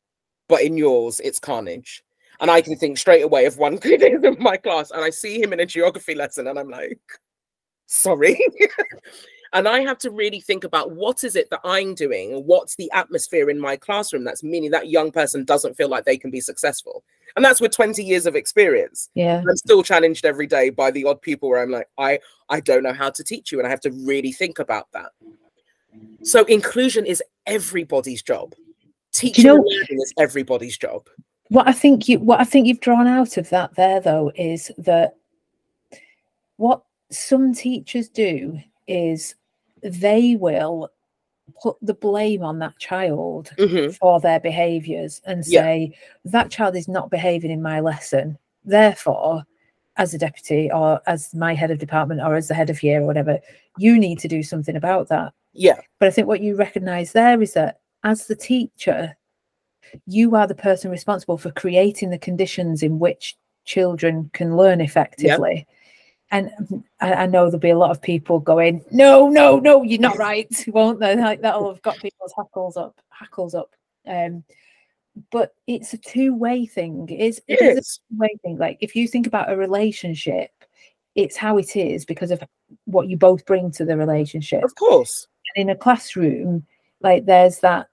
[0.49, 2.03] but in yours it's carnage
[2.43, 5.41] and i can think straight away of one kid in my class and i see
[5.41, 7.01] him in a geography lesson and i'm like
[7.87, 8.39] sorry
[9.55, 12.91] and i have to really think about what is it that i'm doing what's the
[12.93, 16.41] atmosphere in my classroom that's meaning that young person doesn't feel like they can be
[16.41, 17.03] successful
[17.37, 21.05] and that's with 20 years of experience yeah I'm still challenged every day by the
[21.05, 23.71] odd people where I'm like, I I don't know how to teach you, and I
[23.71, 25.11] have to really think about that.
[26.23, 28.55] So inclusion is everybody's job.
[29.13, 31.09] Teaching know- is everybody's job.
[31.53, 34.71] What I think you what I think you've drawn out of that there though is
[34.79, 35.17] that
[36.57, 39.35] what some teachers do is
[39.83, 40.89] they will
[41.63, 43.95] put the blame on that child Mhm.
[43.97, 45.61] for their behaviors and Yeah.
[45.63, 45.93] say
[46.25, 49.45] that child is not behaving in my lesson therefore
[49.99, 53.03] as a deputy or as my head of department or as the head of year
[53.03, 53.39] or whatever
[53.77, 57.43] you need to do something about that Yeah, but I think what you recognize there
[57.43, 59.15] is that as the teacher,
[60.07, 65.67] you are the person responsible for creating the conditions in which children can learn effectively.
[66.31, 69.83] And mm, I, I know there'll be a lot of people going, no, no, no,
[69.83, 71.15] you're not right, won't they?
[71.17, 73.75] Like that'll have got people's hackles up, hackles up.
[74.07, 74.45] Um,
[75.31, 77.07] but it's a two-way thing.
[77.11, 78.57] It's, it it is a two-way thing.
[78.57, 80.51] Like if you think about a relationship,
[81.15, 82.43] it's how it is because of
[82.87, 85.29] what you both bring to the relationship Of course.
[85.55, 86.67] in a classroom,
[87.03, 87.89] like there's that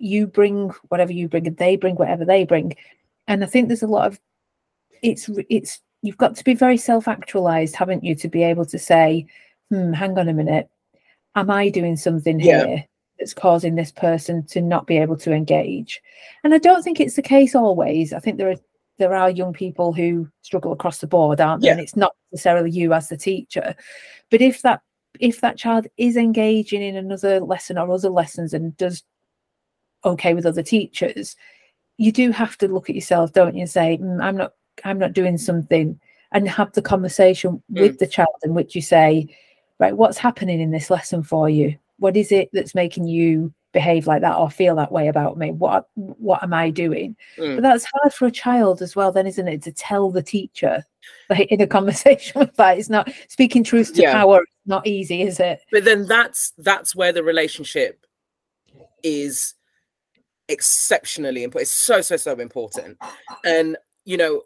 [0.00, 2.74] you bring whatever you bring and they bring whatever they bring.
[3.28, 4.20] And I think there's a lot of
[5.02, 9.26] it's it's you've got to be very self-actualized, haven't you, to be able to say,
[9.70, 10.68] hmm, hang on a minute,
[11.36, 12.66] am I doing something Yeah.
[12.66, 12.84] here
[13.18, 16.00] that's causing this person to not be able to engage?
[16.42, 18.12] And I don't think it's the case always.
[18.12, 18.56] I think there are
[18.98, 21.68] there are young people who struggle across the board, aren't there?
[21.68, 21.72] Yeah.
[21.72, 23.74] And it's not necessarily you as the teacher.
[24.30, 24.80] But if that
[25.18, 29.02] if that child is engaging in another lesson or other lessons and does
[30.04, 31.36] okay with other teachers,
[31.98, 33.62] you do have to look at yourself, don't you?
[33.62, 34.52] And say, "Mm, I'm not
[34.84, 36.00] I'm not doing something
[36.32, 39.26] and have the conversation with the child in which you say,
[39.78, 41.76] right, what's happening in this lesson for you?
[41.98, 45.50] What is it that's making you behave like that or feel that way about me?
[45.50, 47.16] What what am I doing?
[47.36, 47.56] Mm.
[47.56, 49.62] But that's hard for a child as well, then, isn't it?
[49.62, 50.84] To tell the teacher
[51.28, 52.78] like in a conversation with that.
[52.78, 54.12] It's not speaking truth to Yeah.
[54.12, 55.60] power, not easy, is it?
[55.72, 58.06] but then that's that's where the relationship
[59.02, 59.54] is
[60.50, 62.98] exceptionally important it's so so so important.
[63.44, 64.42] And you know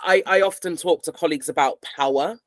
[0.00, 2.38] i i often talk to colleagues about power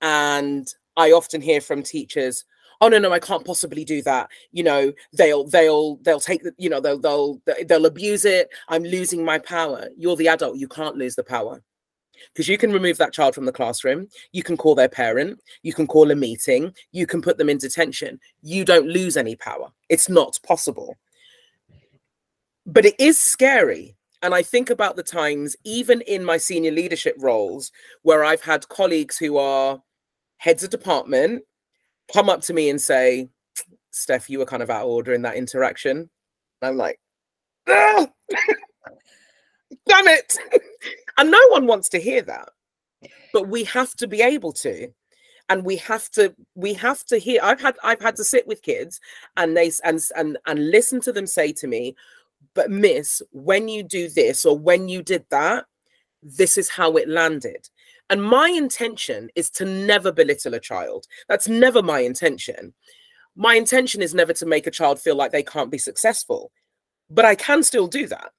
[0.00, 2.44] and i often hear from teachers
[2.80, 4.28] oh no no i can't possibly do that.
[4.52, 8.48] You know they'll they'll they'll take the you know they'll they'll they'll abuse it.
[8.68, 9.88] I'm losing my power.
[9.96, 11.62] You're the adult you can't lose the power.
[12.34, 15.72] Because you can remove that child from the classroom you can call their parent you
[15.72, 18.20] can call a meeting you can put them in detention.
[18.42, 19.70] You don't lose any power.
[19.88, 20.98] It's not possible
[22.66, 23.96] but it is scary.
[24.22, 28.68] And i think about the times even in my senior leadership roles where i've had
[28.68, 29.80] colleagues who are
[30.36, 31.42] heads of department
[32.12, 33.30] come up to me and say
[33.92, 36.10] steph you were kind of out of order in that interaction.
[36.60, 37.00] And i'm like
[37.66, 38.06] "Ah!
[39.88, 40.36] damn it.
[41.18, 42.48] And no one wants to hear that.
[43.34, 44.88] But we have to be able to.
[45.50, 48.62] And we have to we have to hear i've had i've had to sit with
[48.62, 49.00] kids
[49.36, 51.96] and they and and and listen to them say to me
[52.54, 55.66] but miss when you do this or when you did that
[56.22, 57.68] this is how it landed.
[58.08, 61.06] And my intention is to never belittle a child.
[61.28, 62.74] That's never my intention.
[63.36, 66.50] My intention is never to make a child feel like they can't be successful.
[67.08, 68.30] But i can still do that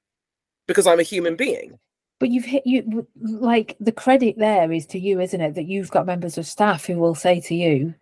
[0.68, 1.80] because i'm a human being.
[2.20, 5.56] But you've hit you like the credit there is to you, isn't it?
[5.56, 7.96] That you've got members of staff who will say to you,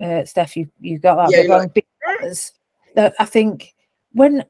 [0.00, 1.72] uh, Steph, you you got that Yeah, bit you're wrong.
[2.18, 2.52] Because
[2.94, 3.74] that I think
[4.12, 4.44] when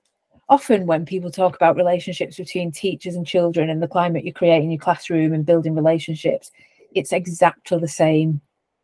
[0.51, 4.63] often when people talk about relationships between teachers and children and the climate you create
[4.63, 6.51] in your classroom and building relationships,
[6.93, 8.41] it's exactly the same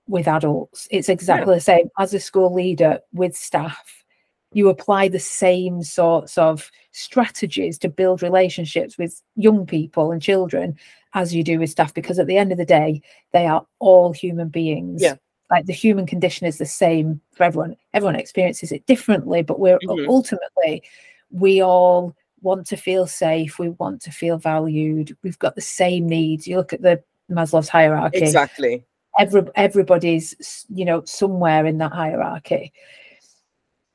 [0.08, 0.86] with adults.
[0.92, 4.04] It's exactly the same as a school leader with staff.
[4.52, 10.78] You apply the same sorts of strategies to build relationships with young people and children
[11.14, 13.02] as you do with staff, because at the end of the day,
[13.32, 15.02] they are all human beings.
[15.02, 15.16] Yeah.
[15.50, 17.74] Like the human condition is the same for everyone.
[17.92, 20.06] Everyone experiences it differently, but we're Mhm.
[20.08, 20.82] ultimately
[21.30, 23.58] we all want to feel safe.
[23.58, 25.16] We want to feel valued.
[25.22, 26.46] We've got the same needs.
[26.46, 28.84] You look at the Maslow's hierarchy exactly
[29.18, 32.72] every everybody's you know somewhere in that hierarchy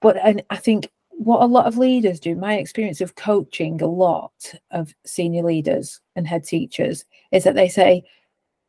[0.01, 3.85] but and i think what a lot of leaders do my experience of coaching a
[3.87, 4.33] lot
[4.71, 8.03] of senior leaders and head teachers is that they say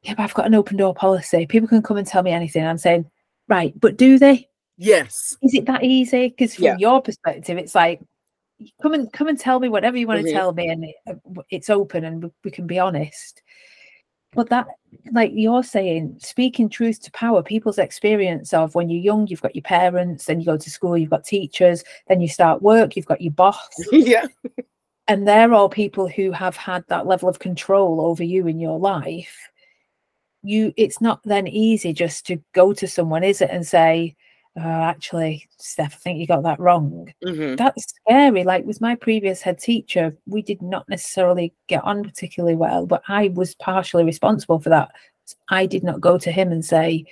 [0.03, 2.64] yeah but i've got an open door policy people can come and tell me anything
[2.66, 3.09] i'm saying
[3.48, 4.46] right but do they
[4.77, 6.77] yes is it that easy because from Yeah.
[6.79, 8.01] your perspective it's like
[8.83, 10.25] come and come and tell me whatever you want Mhm.
[10.27, 13.42] to tell me and it, uh, it's open and we, we can be honest.
[14.35, 14.66] But that
[15.12, 19.55] like you're saying speaking truth to power people's experience of when you're young you've got
[19.55, 23.07] your parents then you go to school you've got teachers then you start work you've
[23.07, 23.68] got your boss.
[23.92, 24.27] Yeah.
[25.09, 28.79] And they're all people who have had that level of control over you in your
[28.79, 29.37] life.
[30.42, 34.16] You it's not then easy just to go to someone is it and say
[34.57, 37.12] oh, actually steph i think you got that wrong.
[37.25, 42.03] Hmm that's scary like with my previous head teacher we did not necessarily get on
[42.03, 44.91] particularly well but i was partially responsible for that.
[45.49, 47.05] I did not go to him and say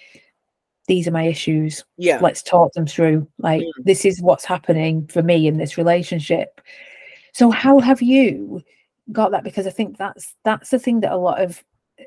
[0.88, 1.84] these are my issues.
[1.96, 2.18] Yeah.
[2.20, 3.28] Let's talk them through.
[3.38, 3.84] Like Mm.
[3.84, 6.60] this is what's happening for me in this relationship.
[7.32, 8.62] So how have you
[9.12, 9.44] got that?
[9.44, 11.62] Because i think that's that's the thing that a lot of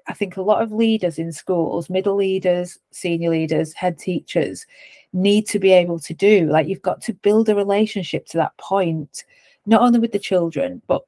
[0.07, 4.65] i think a lot of leaders in schools middle leaders senior leaders head teachers
[5.13, 8.55] need to be able to do like you've got to build a relationship to that
[8.57, 9.23] point
[9.65, 11.03] not only with the children but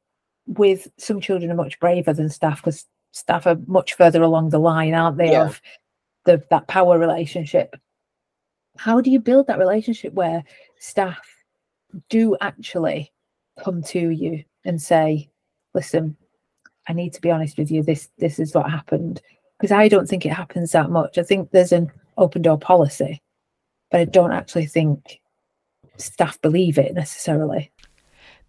[0.47, 4.59] with some children are much braver than staff because staff are much further along the
[4.59, 5.45] line aren't they Yeah.
[5.45, 5.61] of
[6.25, 7.75] the that power relationship
[8.77, 10.43] how do you build that relationship where
[10.79, 11.25] staff
[12.09, 13.11] do actually
[13.63, 15.29] come to you and say
[15.73, 16.15] listen
[16.87, 19.21] i need to be honest with you this this is what happened
[19.57, 23.21] because i don't think it happens that much i think there's an open door policy
[23.91, 25.19] but i don't actually think
[25.97, 27.71] staff believe it necessarily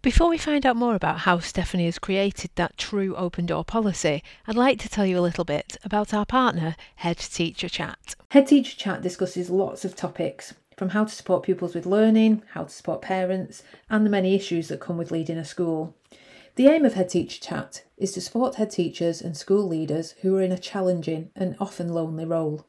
[0.03, 4.21] Before we find out more about how Stephanie has created that true open door policy,
[4.45, 8.15] I'd like to tell you a little bit about our partner, Head Teacher Chat.
[8.29, 12.63] Head Teacher Chat discusses lots of topics, from how to support pupils with learning, how
[12.65, 15.95] to support parents, and the many issues that come with leading a school.
[16.57, 20.35] The aim of Head Teacher Chat is to support head teachers and school leaders who
[20.35, 22.65] are in a challenging and often lonely role.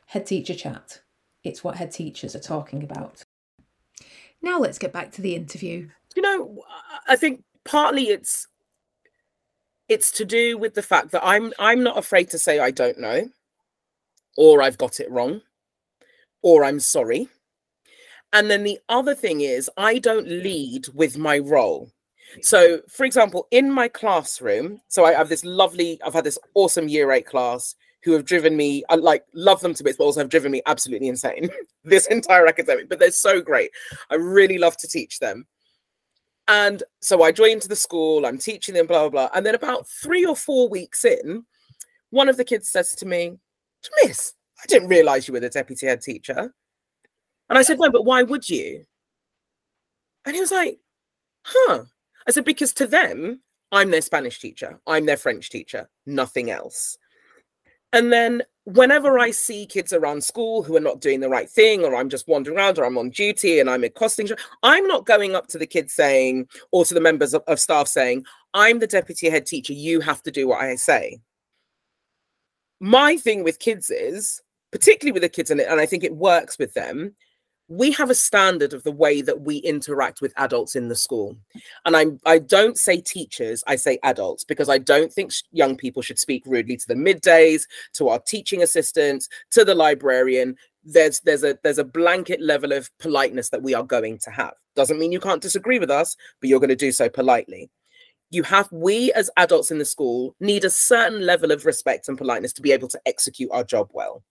[0.05, 1.01] Head Teacher Chat.
[1.43, 3.23] It's what head teachers are talking about.
[4.41, 5.89] Now let's get back to the interview.
[6.15, 6.63] You know,
[7.07, 8.47] I think partly it's
[9.89, 12.99] it's to do with the fact that I'm I'm not afraid to say I don't
[12.99, 13.29] know,
[14.37, 15.41] or I've got it wrong,
[16.41, 17.29] or I'm sorry.
[18.31, 21.91] And then the other thing is I don't lead with my role.
[22.41, 26.87] So, for example, in my classroom, so I have this lovely, I've had this awesome
[26.87, 30.21] year eight class who have driven me, I like love them to bits, but also
[30.21, 31.49] have driven me absolutely insane
[31.83, 32.89] this entire academic.
[32.89, 33.69] But they're so great.
[34.09, 35.45] I really love to teach them.
[36.47, 39.29] And so I joined the school, I'm teaching them, blah, blah, blah.
[39.33, 41.45] And then about three or four weeks in,
[42.09, 43.37] one of the kids says to me,
[44.03, 46.53] Miss, I didn't realize you were the deputy head teacher.
[47.49, 48.85] And I said, No, but why would you?
[50.25, 50.79] And he was like,
[51.45, 51.83] Huh.
[52.27, 53.41] I said, Because to them,
[53.71, 56.97] I'm their Spanish teacher, I'm their French teacher, nothing else.
[57.93, 61.85] And then whenever I see kids around school who are not doing the right thing,
[61.85, 64.27] or I'm just wandering around, or I'm on duty and I'm accosting,
[64.63, 67.87] I'm not going up to the kids saying, or to the members of, of staff
[67.87, 68.25] saying,
[68.55, 71.21] I'm the deputy head teacher, you have to do what I say.
[72.79, 74.41] My thing with kids is,
[74.71, 77.15] particularly with the kids, and, and I think it works with them,
[77.77, 81.35] we have a standard of the way that we interact with adults in the school.
[81.85, 86.01] And i i don't say teachers i say adults because i don't think young people
[86.01, 87.63] should speak rudely to the middays
[87.93, 90.55] to our teaching assistants to the librarian.
[90.83, 94.53] There's there's a there's a blanket level of politeness that we are going to have.
[94.75, 97.69] Doesn't mean you can't disagree with us but you're going to do so politely.
[98.29, 102.17] You have we as adults in the school need a certain level of respect and
[102.17, 104.23] politeness to be able to execute our job well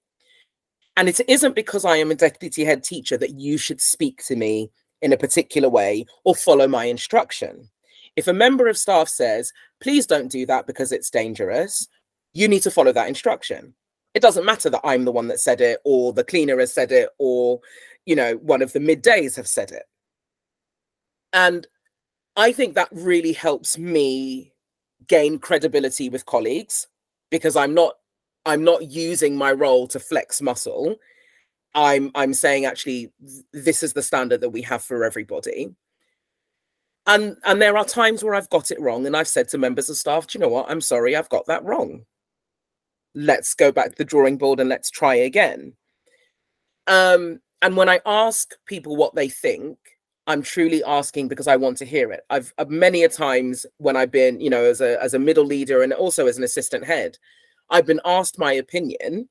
[0.97, 4.37] and it isn't because I am a deputy head teacher that you should speak to
[4.37, 4.71] me
[5.01, 7.69] in a particular way or follow my instruction.
[8.17, 11.89] If a member of staff says, please don't do that because it's dangerous,
[12.35, 13.75] you need to follow that instruction.
[14.15, 16.93] It doesn't matter that I'm the one that said it or the cleaner has said
[16.93, 17.61] it or,
[18.05, 19.85] you know, one of the middays have said it.
[21.33, 21.67] And
[22.37, 24.53] I think that really helps me
[25.09, 26.87] gain credibility with colleagues
[27.31, 27.95] because I'm not
[28.45, 30.97] I'm not using my role to flex muscle.
[31.75, 33.13] I'm I'm saying actually
[33.53, 35.75] this is the standard that we have for everybody.
[37.07, 39.89] And and there are times where I've got it wrong and I've said to members
[39.91, 40.71] of staff, do you know what?
[40.71, 42.05] I'm sorry, I've got that wrong.
[43.15, 45.75] Let's go back to the drawing board and let's try again.
[46.87, 49.79] Um and when I ask people what they think,
[50.27, 52.23] I'm truly asking because I want to hear it.
[52.31, 55.45] I've, I've many a times when I've been, you know, as a as a middle
[55.45, 57.19] leader and also as an assistant head,
[57.73, 59.29] I've been asked my opinion,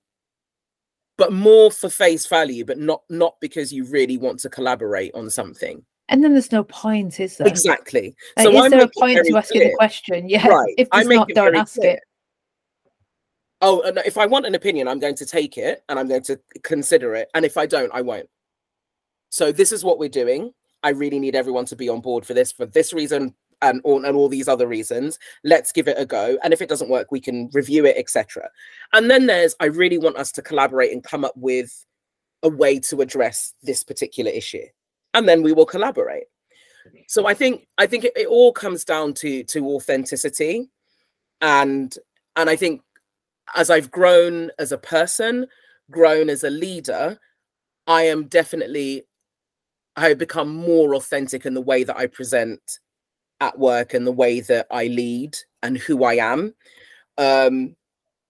[1.18, 5.30] but more for face value, but not not because you really want to collaborate on
[5.30, 5.86] something.
[6.10, 7.48] And then there's no point, is there?
[7.48, 8.16] Exactly.
[8.38, 10.28] So is I'm there a point to asking the question?
[10.28, 10.46] Yeah.
[10.46, 10.74] Right.
[10.78, 11.94] If there's not, don't ask clear.
[11.94, 12.04] it.
[13.62, 16.24] Oh, and if I want an opinion, I'm going to take it and I'm going
[16.24, 17.30] to consider it.
[17.34, 18.28] And if I don't, I won't.
[19.30, 20.52] So this is what we're doing.
[20.84, 24.04] I really need everyone to be on board for this for this reason, and all,
[24.06, 26.38] and all these other reasons let's give it a go.
[26.44, 28.50] And if it doesn't work we can review it etc
[28.94, 31.86] and then there's i really want us to collaborate and come up with
[32.44, 34.66] a way to address this particular issue.
[35.14, 36.24] And then we will collaborate.
[37.08, 40.70] So i think i think it, it all comes down to to authenticity.
[41.42, 41.94] And
[42.36, 42.82] and i think
[43.56, 45.48] as i've grown as a person
[45.90, 47.20] grown as a leader
[47.88, 49.04] i am definitely
[49.96, 52.80] I have become more authentic in the way that I present
[53.42, 56.54] at work and the way that I lead and who I am.
[57.18, 57.76] Um,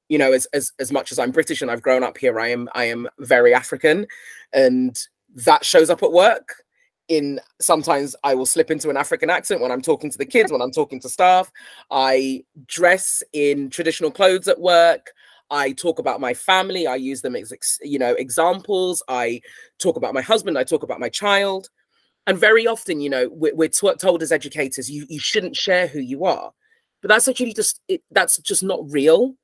[0.09, 2.47] you know, as, as as much as I'm British and I've grown up here, I
[2.47, 4.07] am I am very African,
[4.51, 4.97] and
[5.36, 6.55] that shows up at work.
[7.07, 10.51] In sometimes I will slip into an African accent when I'm talking to the kids,
[10.51, 11.51] when I'm talking to staff.
[11.91, 15.12] I dress in traditional clothes at work.
[15.49, 16.88] I talk about my family.
[16.88, 19.03] I use them as you know examples.
[19.07, 19.41] I
[19.80, 20.57] talk about my husband.
[20.57, 21.70] I talk about my child
[22.32, 25.99] and very often you know we're, we're told as educators you, you shouldn't share who
[25.99, 26.53] you are.
[27.01, 29.36] But that's actually just it, that's just not real.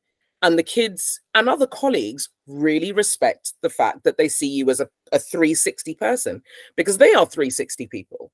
[0.42, 4.80] And the kids and other colleagues really respect the fact that they see you as
[4.80, 6.42] a, a 360 person
[6.78, 8.32] because they are 360 people.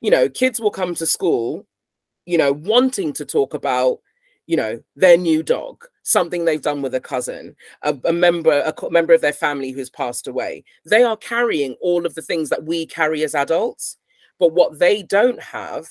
[0.00, 1.64] You know kids will come to school
[2.26, 3.98] you know wanting to talk about
[4.46, 8.72] you know their new dog something they've done with a cousin a, a member a
[8.72, 10.64] co- member of their family who's passed away.
[10.84, 13.98] They are carrying all of the things that we carry as adults
[14.38, 15.86] but what they don't have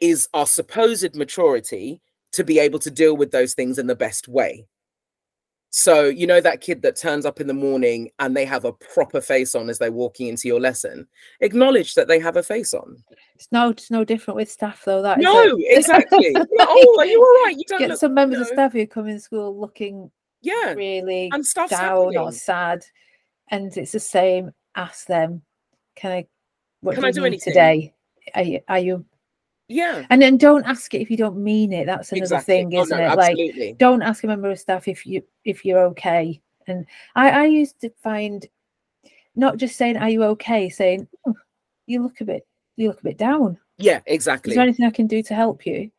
[0.00, 2.00] is our supposed maturity
[2.32, 4.66] to be able to deal with those things in the best way
[5.70, 8.72] so you know that kid that turns up in the morning and they have a
[8.72, 11.06] proper face on as they're walking into your lesson
[11.40, 12.96] acknowledge that they have a face on
[13.36, 15.00] It's no, it's no different with staff though.
[15.02, 18.38] That no exactly Like, oh are you all right you don't Get look some members
[18.38, 20.10] you of staff who come in school looking
[20.42, 22.84] yeah really and down or sad,
[23.50, 24.52] and it's the same.
[24.74, 25.42] Ask them,
[25.96, 26.26] can I?
[26.80, 27.94] What Can do I do anything?" today?
[28.34, 28.60] Are you?
[28.68, 29.04] Are you?
[29.70, 31.86] Yeah And then don't ask it if you don't mean it.
[31.86, 33.16] That's another exactly thing, oh, isn't no, it?
[33.16, 36.40] Like don't ask a member of staff if you if you're okay.
[36.66, 38.46] And I I used to find
[39.36, 41.34] not just saying are you okay, saying "Oh,
[41.86, 42.46] you look a bit
[42.76, 43.58] you look a bit down.
[43.78, 44.50] yeah exactly.
[44.50, 45.90] Is there anything I can do to help you?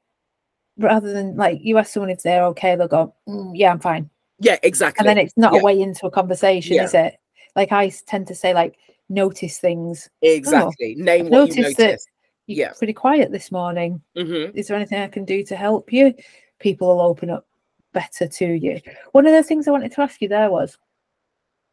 [0.77, 4.09] Rather than like you ask someone if they're okay, they'll go, "Mm, yeah, I'm fine.
[4.39, 5.61] yeah exactly And then it's not Yeah.
[5.61, 6.83] a way into a conversation, Yeah.
[6.85, 7.15] is it?
[7.55, 8.77] Like I tend to say, like,
[9.09, 10.09] notice things.
[10.21, 12.05] exactly name I've what you noticed that notice
[12.47, 12.73] You're Yeah.
[12.77, 14.01] pretty quiet this morning.
[14.15, 16.13] hmm Is there anything I can do to help you?
[16.59, 17.45] People will open up
[17.93, 18.79] better to you.
[19.11, 20.77] One of the things I wanted to ask you there was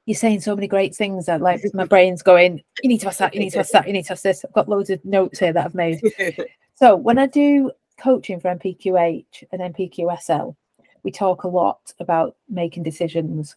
[0.07, 3.19] you're saying so many great things that like my brain's going, you need to ask
[3.19, 4.43] that, you need to ask that, you need to ask this.
[4.45, 6.01] I've got loads of notes here that I've made.
[6.75, 10.55] So when I do coaching for NPQH and NPQSL,
[11.03, 13.57] we talk a lot about making decisions,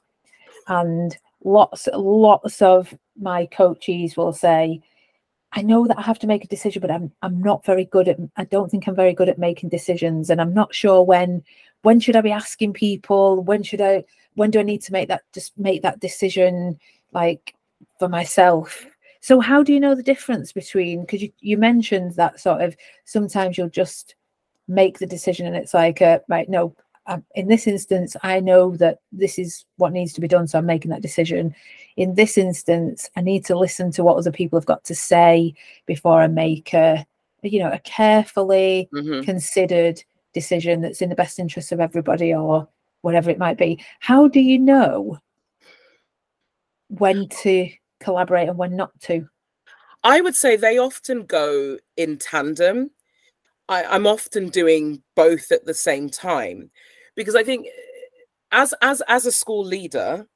[0.67, 4.81] and lots, lots of my coaches will say,
[5.53, 8.07] "I know that I have to make a decision, but I'm I'm not very good
[8.07, 8.17] at.
[8.37, 11.43] I don't think I'm very good at making decisions, and I'm not sure when
[11.83, 13.43] when should I be asking people?
[13.43, 14.05] When should I?
[14.35, 16.79] When do I need to make that just make that decision
[17.13, 17.55] like
[17.99, 18.85] for myself?"
[19.21, 22.75] So how do you know the difference between because you, you mentioned that sort of
[23.05, 24.15] sometimes you'll just
[24.67, 26.75] make the decision and it's like uh, right no
[27.07, 30.59] um, in this instance i know that this is what needs to be done so
[30.59, 31.53] i'm making that decision.
[31.97, 35.53] In this instance i need to listen to what other people have got to say
[35.85, 37.05] before i make a
[37.43, 40.01] you know a carefully hmm considered
[40.33, 42.67] decision that's in the best interest of everybody or
[43.01, 43.83] whatever it might be.
[43.99, 45.19] How do you know
[46.89, 49.27] when to collaborate and when not to?
[50.03, 52.91] I would say they often go in tandem.
[53.69, 56.71] I, I'm often doing both at the same time
[57.15, 57.67] because I think
[58.51, 60.27] as as as a school leader,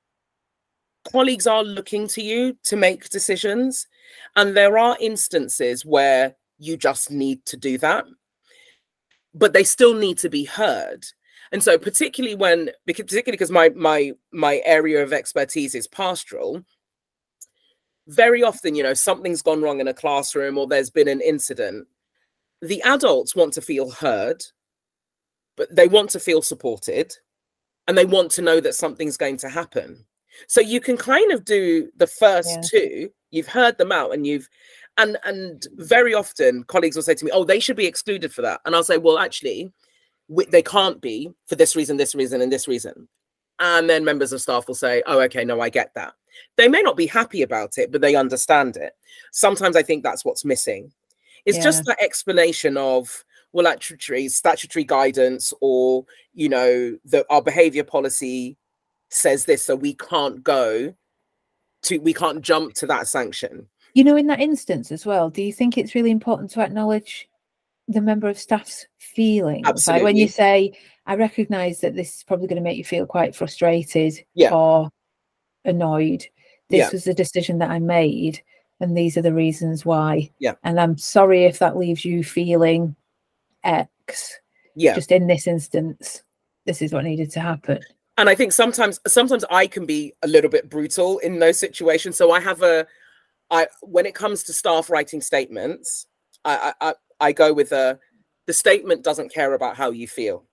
[1.11, 3.87] colleagues are looking to you to make decisions,
[4.35, 8.05] and there are instances where you just need to do that,
[9.33, 11.05] but they still need to be heard.
[11.51, 16.63] And so, particularly when, because particularly because my my my area of expertise is pastoral,
[18.07, 21.87] very often, you know, something's gone wrong in a classroom or there's been an incident.
[22.61, 24.43] The adults want to feel heard,
[25.55, 27.13] but they want to feel supported
[27.87, 30.05] and they want to know that something's going to happen.
[30.47, 32.61] So you can kind of do the first Yeah.
[32.69, 34.49] two, you've heard them out and you've
[34.97, 38.41] and and very often colleagues will say to me, "Oh, they should be excluded for
[38.43, 39.71] that." And I'll say, "Well, actually,
[40.29, 43.07] we, they can't be for this reason, this reason, and this reason."
[43.59, 46.13] And then members of staff will say, "Oh, okay, no, I get that."
[46.57, 48.93] they may not be happy about it, but they understand it.
[49.31, 50.91] Sometimes I think that's what's missing.
[51.45, 53.23] It's just that explanation of,
[53.55, 58.57] well, actually, statutory guidance or, you know, that our behavior policy
[59.09, 60.93] says this, so we can't go
[61.83, 63.67] to, we can't jump to that sanction.
[63.93, 67.29] you know in that instance as well do you think it's really important to acknowledge
[67.87, 72.47] the member of staff's feelings like when you say i recognize that this is probably
[72.47, 74.53] going to make you feel quite frustrated Yeah.
[74.53, 74.89] or
[75.63, 76.25] annoyed
[76.69, 76.89] this Yeah.
[76.91, 78.41] was the decision that i made
[78.81, 80.55] and these are the reasons why Yeah.
[80.63, 82.95] and i'm sorry if that leaves you feeling
[83.65, 84.39] x
[84.75, 84.95] Yeah.
[84.95, 86.23] just in this instance
[86.65, 87.79] this is what needed to happen
[88.17, 92.17] and I think sometimes sometimes I can be a little bit brutal in those situations.
[92.17, 92.87] So I have a
[93.51, 96.07] I when it comes to staff writing statements,
[96.45, 97.99] I I, I, go with a
[98.47, 100.45] the statement doesn't care about how you feel.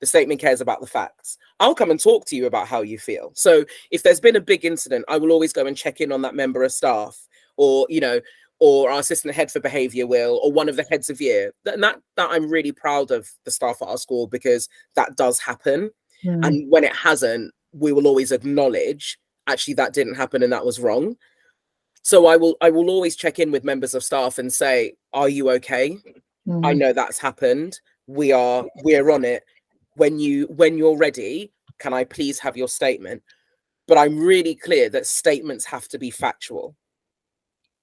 [0.00, 1.38] The statement cares about the facts.
[1.60, 3.32] I'll come and talk to you about how you feel.
[3.34, 6.22] So if there's been a big incident, I will always go and check in on
[6.22, 8.20] that member of staff or you know
[8.60, 11.52] or our assistant head for behavior will or one of the heads of year.
[11.66, 15.38] And that that I'm really proud of the staff at our school because that does
[15.38, 15.90] happen.
[16.24, 20.64] Mm, and when it hasn't we will always acknowledge actually that didn't happen and that
[20.64, 21.16] was wrong.
[22.02, 25.28] So i will i will always check in with members of staff and say are
[25.28, 25.98] you okay?
[26.48, 27.78] I mm, know that's happened.
[28.06, 29.44] We are we're on it.
[29.94, 33.22] When you when you're ready can i please have your statement?
[33.86, 36.74] But i'm really clear that statements have to be factual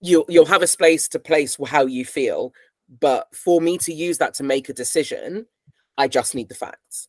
[0.06, 2.54] you'll you'll have a space to place how you feel
[3.00, 5.46] but for me to use that to make a decision
[5.98, 7.08] i just need the facts.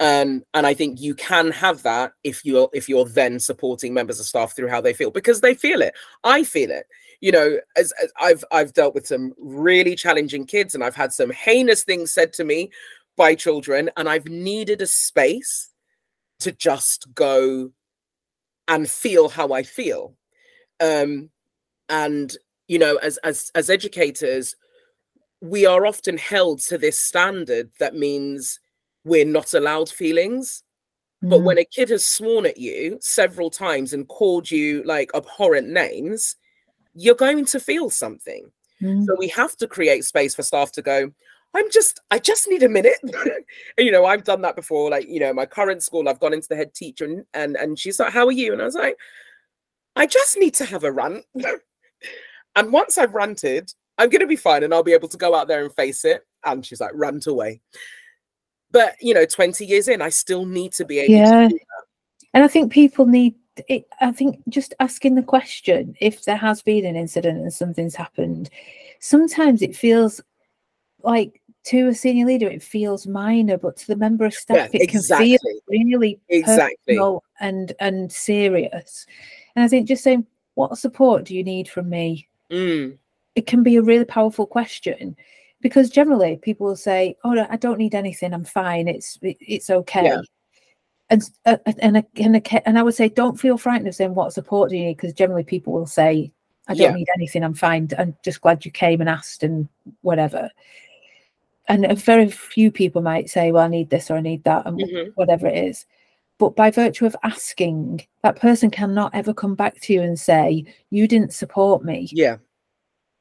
[0.00, 4.20] Um, and i think you can have that if you're if you're then supporting members
[4.20, 5.94] of staff through how they feel because they feel it.
[6.24, 6.86] I feel it.
[7.20, 11.12] You know as, as i've i've dealt with some really challenging kids and i've had
[11.12, 12.70] some heinous things said to me
[13.16, 15.70] by children and i've needed a space
[16.40, 17.72] to just go
[18.68, 20.14] and feel how i feel.
[20.80, 21.30] Um
[21.88, 22.36] and
[22.66, 24.54] you know as as as educators
[25.40, 28.60] we are often held to this standard that means
[29.04, 30.62] we're not allowed feelings.
[31.24, 31.30] Mm.
[31.30, 35.68] but when a kid has sworn at you several times and called you like abhorrent
[35.68, 36.36] names
[36.94, 38.48] you're going to feel something.
[38.80, 39.04] Mm.
[39.04, 41.10] so we have to create space for staff to go
[41.54, 42.98] i'm just i just need a minute.
[43.78, 46.48] You know i've done that before like you know my current school i've gone into
[46.48, 48.52] the head teacher and and, and she's like how are you?
[48.52, 48.96] And i was like
[49.96, 51.22] i just need to have a run
[52.56, 55.34] and once I've ranted, I'm going to be fine and I'll be able to go
[55.34, 56.24] out there and face it.
[56.44, 57.60] And she's like, rant away.
[58.70, 61.48] But, you know, 20 years in, I still need to be able yeah.
[62.34, 63.34] And I think people need
[63.68, 67.96] it, I think just asking the question if there has been an incident and something's
[67.96, 68.50] happened,
[69.00, 70.20] sometimes it feels
[71.02, 74.80] like to a senior leader it feels minor, but to the member of staff yeah,
[74.80, 75.30] it exactly.
[75.30, 76.76] can feel really exactly.
[76.86, 79.06] personal and and serious.
[79.54, 80.26] And I think just saying,
[80.58, 82.28] what support do you need from me?
[82.50, 82.98] Mm.
[83.36, 85.16] It can be a really powerful question
[85.60, 88.34] because generally people will say, "Oh, no, I don't need anything.
[88.34, 88.88] I'm fine.
[88.88, 90.22] It's it's okay." Yeah.
[91.10, 94.70] And uh, and and and I would say, don't feel frightened of saying what support
[94.70, 96.32] do you need because generally people will say,
[96.66, 96.92] "I don't yeah.
[96.92, 97.44] need anything.
[97.44, 97.88] I'm fine.
[97.96, 99.68] I'm just glad you came and asked and
[100.02, 100.50] whatever."
[101.68, 104.76] And very few people might say, "Well, I need this or I need that," and
[104.80, 105.10] mm-hmm.
[105.14, 105.86] whatever it is.
[106.38, 110.64] But by virtue of asking, that person cannot ever come back to you and say,
[110.90, 112.08] You didn't support me.
[112.12, 112.36] Yeah.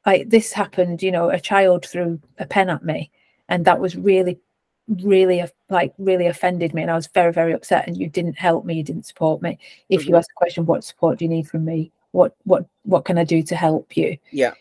[0.05, 3.11] Like this happened, you know, a child threw a pen at me,
[3.49, 4.39] and that was really,
[4.87, 6.83] really like really offended me.
[6.83, 7.87] And I was very, very upset.
[7.87, 9.57] And you didn't help me, you didn't support me.
[9.89, 10.11] If mm-hmm.
[10.11, 11.91] you ask the question, what support do you need from me?
[12.11, 14.17] What what what can I do to help you?
[14.31, 14.53] Yeah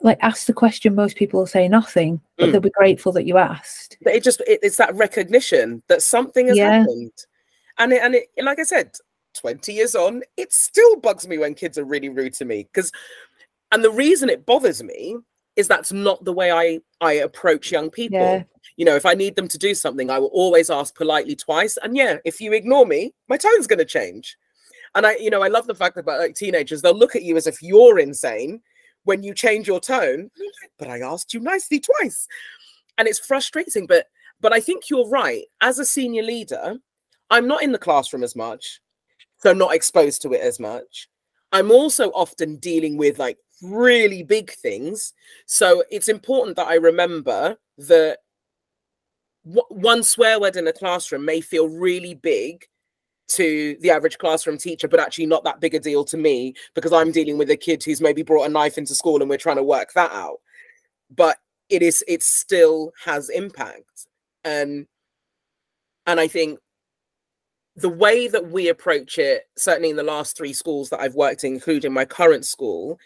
[0.00, 2.52] like ask the question most people will say nothing but mm.
[2.52, 6.48] they'll be grateful that you asked but it just it, it's that recognition that something
[6.48, 6.80] has yeah.
[6.80, 7.12] happened
[7.78, 8.92] and it, and it, like I said,
[9.40, 12.64] 20 years on, it still bugs me when kids are really rude to me.
[12.64, 12.90] Because,
[13.72, 15.16] and the reason it bothers me
[15.56, 18.18] is that's not the way I I approach young people.
[18.18, 18.44] Yeah.
[18.76, 21.78] You know, if I need them to do something, I will always ask politely twice.
[21.82, 24.36] And yeah, if you ignore me, my tone's going to change.
[24.94, 27.36] And I, you know, I love the fact about like teenagers, they'll look at you
[27.36, 28.60] as if you're insane
[29.04, 30.30] when you change your tone.
[30.78, 32.28] But I asked you nicely twice,
[32.98, 33.86] and it's frustrating.
[33.86, 34.06] But
[34.40, 35.44] but I think you're right.
[35.60, 36.76] As a senior leader,
[37.30, 38.80] I'm not in the classroom as much,
[39.38, 41.08] so not exposed to it as much.
[41.52, 45.12] I'm also often dealing with like really big things.
[45.46, 48.18] So it's important that I remember that
[49.44, 52.64] one swear word in a classroom may feel really big
[53.28, 56.92] to the average classroom teacher, but actually not that big a deal to me because
[56.92, 59.56] I'm dealing with a kid who's maybe brought a knife into school and we're trying
[59.56, 60.38] to work that out.
[61.14, 64.06] But it is, it still has impact.
[64.44, 64.86] And
[66.06, 66.60] and I think
[67.76, 71.44] the way that we approach it, certainly in the last three schools that I've worked
[71.44, 72.98] in, including my current school,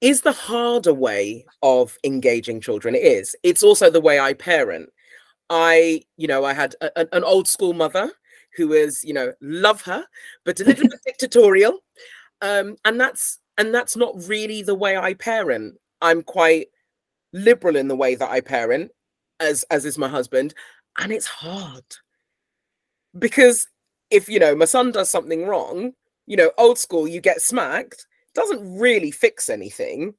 [0.00, 2.94] is the harder way of engaging children.
[2.94, 3.36] It is.
[3.42, 4.90] It's also the way I parent.
[5.50, 8.10] I, you know, I had a, an old school mother
[8.56, 10.04] who is, you know, love her,
[10.44, 11.78] but a little bit dictatorial.
[12.42, 15.76] Um, and that's and that's not really the way I parent.
[16.00, 16.68] I'm quite
[17.32, 18.90] liberal in the way that I parent,
[19.40, 20.54] as as is my husband,
[20.98, 21.84] and it's hard
[23.18, 23.66] because
[24.10, 25.92] if you know my son does something wrong
[26.26, 28.06] you know old school you get smacked
[28.38, 30.14] doesn't really fix anything.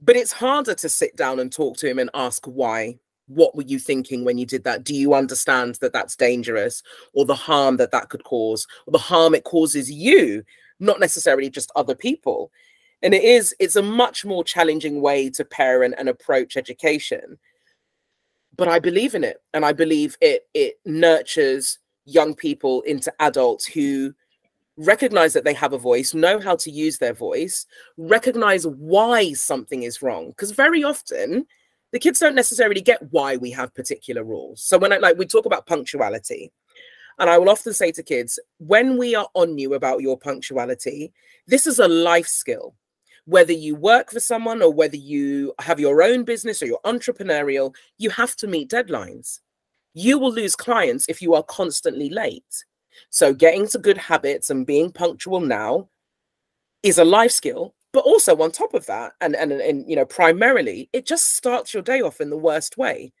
[0.00, 3.62] But it's harder to sit down and talk to him and ask why what were
[3.62, 4.84] you thinking when you did that?
[4.84, 6.82] Do you understand that that's dangerous
[7.14, 10.44] or the harm that that could cause or the harm it causes you
[10.80, 12.50] not necessarily just other people?
[13.02, 17.38] And it is it's a much more challenging way to parent and approach education
[18.56, 23.66] but I believe in it, and I believe it it nurtures young people into adults
[23.66, 24.14] who
[24.76, 29.82] recognize that they have a voice, know how to use their voice, recognize why something
[29.82, 30.28] is wrong.
[30.28, 31.46] Because very often
[31.92, 34.62] the kids don't necessarily get why we have particular rules.
[34.62, 36.50] So when I like we talk about punctuality,
[37.18, 41.12] and I will often say to kids, when we are on you about your punctuality,
[41.46, 42.74] this is a life skill
[43.26, 47.74] whether you work for someone or whether you have your own business or you're entrepreneurial,
[47.98, 49.40] you have to meet deadlines.
[49.94, 52.64] You will lose clients if you are constantly late.
[53.10, 55.88] So, getting to good habits and being punctual now
[56.82, 60.06] is a life skill but also on top of that and, and and you know
[60.06, 63.12] primarily it just starts your day off in the worst way.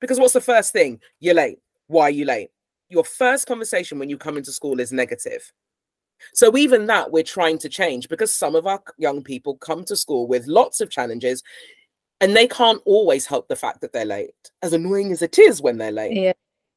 [0.00, 1.00] Because what's the first thing?
[1.20, 1.58] You're late.
[1.86, 2.50] Why are you late?
[2.88, 5.52] Your first conversation when you come into school is negative
[6.32, 9.96] so even that we're trying to change because some of our young people come to
[9.96, 11.42] school with lots of challenges
[12.20, 14.30] and they can't always help the fact that they're late
[14.62, 16.16] as annoying as it is when they're late.
[16.16, 16.32] Yeah.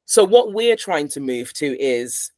[0.05, 2.31] so what we're trying to move to is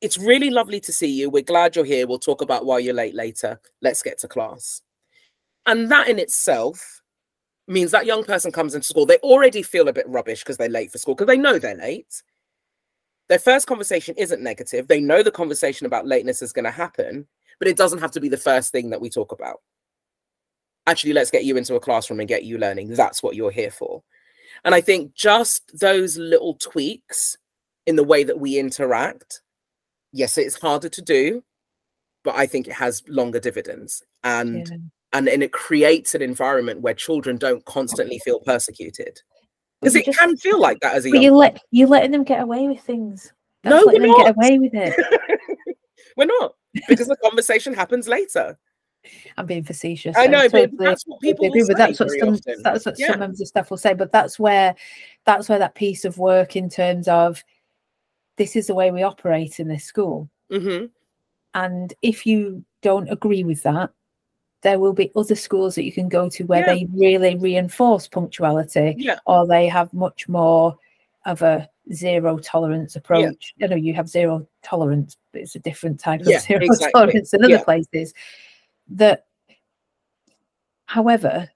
[0.00, 2.94] it's really lovely to see you we're glad you're here we'll talk about why you're
[2.94, 4.82] late later let's get to class.
[5.66, 7.02] And that in itself
[7.68, 10.68] means that young person comes into school they already feel a bit rubbish because they're
[10.68, 12.22] late for school because they know they're late
[13.30, 14.88] their first conversation isn't negative.
[14.88, 17.26] They know the conversation about lateness is going to happen
[17.60, 19.58] but it doesn't have to be the first thing that we talk about.
[20.86, 22.88] Actually let's get you into a classroom and get you learning.
[22.88, 24.02] That's what you're here for.
[24.64, 27.36] And i think just those little tweaks
[27.86, 29.42] in the way that we interact
[30.12, 31.42] yes it's harder to do
[32.24, 34.02] but i think it has longer dividends.
[34.24, 34.76] And Yeah.
[35.12, 39.20] and and it creates an environment where children don't constantly feel persecuted
[39.80, 42.10] because it just- can feel like that as a But young you let you're letting
[42.10, 43.32] them get away with things.
[43.62, 45.76] That's No, letting we're them get away with it.
[46.16, 46.54] we're not
[46.88, 48.58] because the conversation happens later
[49.38, 50.14] I'm being facetious.
[50.18, 52.62] i know but that's what people agree, will but that's what some often.
[52.62, 53.08] that's what Yeah.
[53.08, 53.94] some members of staff will say.
[53.94, 54.74] But that's where
[55.24, 57.42] that's where that piece of work in terms of
[58.36, 60.28] this is the way we operate in this school.
[60.50, 60.86] hmm
[61.54, 63.90] And if you don't agree with that,
[64.62, 66.74] there will be other schools that you can go to where Yeah.
[66.74, 70.76] they really reinforce punctuality yeah or they have much more
[71.26, 73.54] of a zero tolerance approach.
[73.62, 76.92] I know you have zero tolerance, but it's a different type of Yeah, zero exactly.
[76.92, 77.64] tolerance in other Yeah.
[77.64, 78.14] places.
[78.88, 79.26] That,
[80.86, 81.50] however,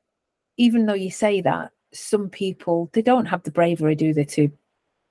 [0.57, 4.51] even though you say that, some people they don't have the bravery, do they, to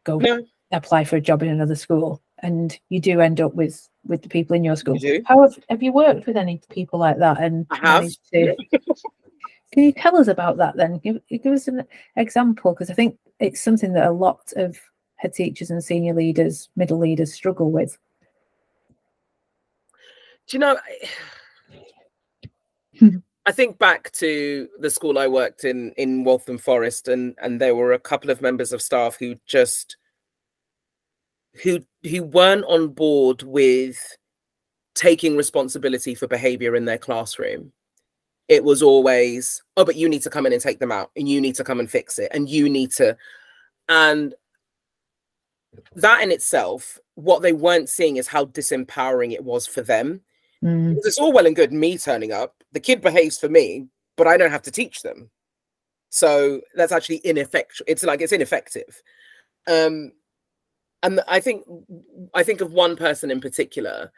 [0.03, 0.45] go No.
[0.71, 4.29] apply for a job in another school, and you do end up with with the
[4.29, 4.95] people in your school.
[4.95, 5.23] do.
[5.25, 7.41] How have, have you worked with any people like that?
[7.41, 8.11] And I have.
[8.33, 8.55] to-
[9.71, 10.99] can you tell us about that then?
[10.99, 11.85] Give, give us an
[12.17, 14.77] example because I think it's something that a lot of
[15.15, 17.97] head teachers and senior leaders, middle leaders struggle with.
[20.47, 20.77] Do you know?
[22.99, 23.17] Hmm.
[23.45, 27.75] I think back to the school I worked in in Waltham Forest, and and there
[27.75, 29.95] were a couple of members of staff who just
[31.63, 31.79] who
[32.09, 34.17] who weren't on board with
[34.95, 37.71] taking responsibility for behavior in their classroom.
[38.47, 41.27] It was always, oh, but you need to come in and take them out, and
[41.27, 43.17] you need to come and fix it, and you need to,
[43.89, 44.35] and
[45.95, 50.21] that in itself, what they weren't seeing is how disempowering it was for them
[50.63, 52.63] Mm, it's all well and good me turning up.
[52.71, 55.29] The kid behaves for me, but I don't have to teach them.
[56.09, 57.85] So that's actually ineffectual.
[57.87, 59.01] It's like it's ineffective.
[59.67, 60.13] Um,
[61.03, 61.65] and I think
[62.33, 64.11] I think of one person in particular.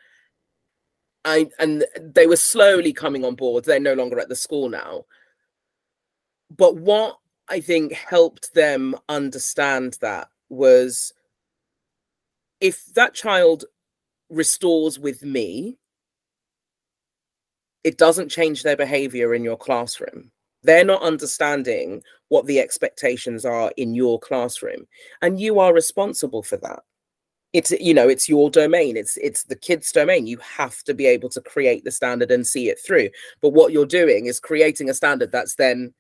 [1.25, 3.65] I and they were slowly coming on board.
[3.65, 5.05] They're no longer at the school now.
[6.55, 7.17] But what
[7.49, 11.11] I think helped them understand that was
[12.61, 13.65] if that child
[14.29, 15.77] restores with me,
[17.83, 20.31] it doesn't change their behavior in your classroom.
[20.65, 24.87] They're not understanding what the expectations are in your classroom,
[25.21, 26.79] and you are responsible for that.
[27.53, 28.97] It's you know it's your domain.
[28.97, 30.25] It's it's the kid's domain.
[30.25, 33.09] You have to be able to create the standard and see it through.
[33.41, 35.93] But what you're doing is creating a standard that's then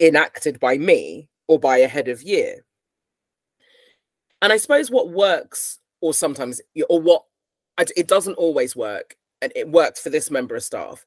[0.00, 2.64] enacted by me or by a head of year.
[4.40, 7.24] And I suppose what works, or sometimes, or what
[7.96, 11.04] it doesn't always work, and it worked for this member of staff.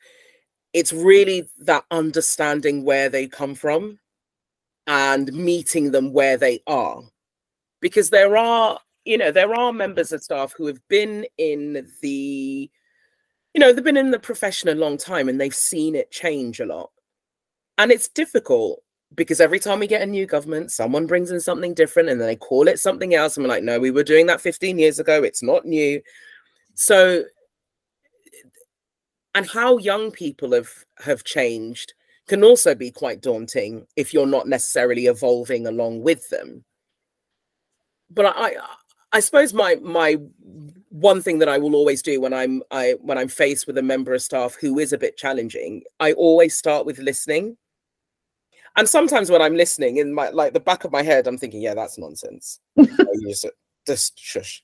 [0.77, 3.97] It's really that understanding where they come from
[4.85, 7.01] and meeting them where they are.
[7.81, 12.69] Because there are, you know, there are members of staff who have been in the,
[13.55, 16.59] you know, they've been in the profession a long time and they've seen it change
[16.59, 16.91] a lot.
[17.79, 18.83] And it's difficult
[19.15, 22.27] because every time we get a new government, someone brings in something different and then
[22.27, 23.35] they call it something else.
[23.35, 25.23] And we're like, no, we were doing that 15 years ago.
[25.23, 26.03] It's not new.
[26.75, 27.23] So
[29.37, 31.93] and how young people have have changed
[32.27, 36.65] can also be quite daunting if you're not necessarily evolving along with them.
[38.09, 38.55] But i
[39.13, 40.17] i suppose my my
[40.89, 43.81] one thing that i will always do when i'm i when i'm faced with a
[43.81, 47.55] member of staff who is a bit challenging i always start with listening.
[48.75, 51.61] And sometimes when i'm listening in my like the back of my head i'm thinking
[51.61, 52.59] yeah that's nonsense.
[53.21, 53.45] Just,
[53.85, 54.63] just shush.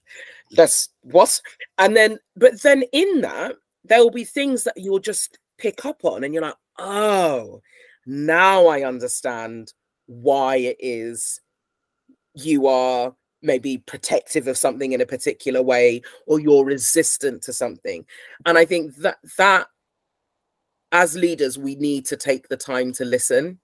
[0.52, 1.40] That's what?
[1.78, 3.56] And then but then in that
[3.86, 7.62] there will be things that you'll just pick up on and you're like oh
[8.06, 9.74] now i understand
[10.08, 11.40] why it is
[12.34, 18.06] you are maybe protective of something in a particular way or you're resistant to something
[18.46, 19.68] and i think that that
[20.94, 23.60] as leaders, we need to take the time to listen.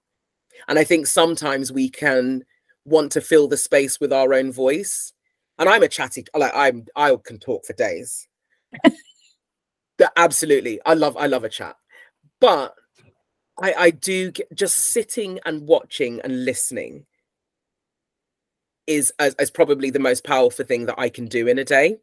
[0.68, 2.44] And I think sometimes we can
[2.84, 5.12] want to fill the space with our own voice.
[5.58, 8.26] And I'm a chatty, like I'm I can talk for days.
[10.00, 10.80] But absolutely.
[10.86, 11.76] I love I love a chat.
[12.40, 12.74] But
[13.62, 17.04] I, I do get, just sitting and watching and listening
[18.86, 21.98] is as, as probably the most powerful thing that I can do in a day.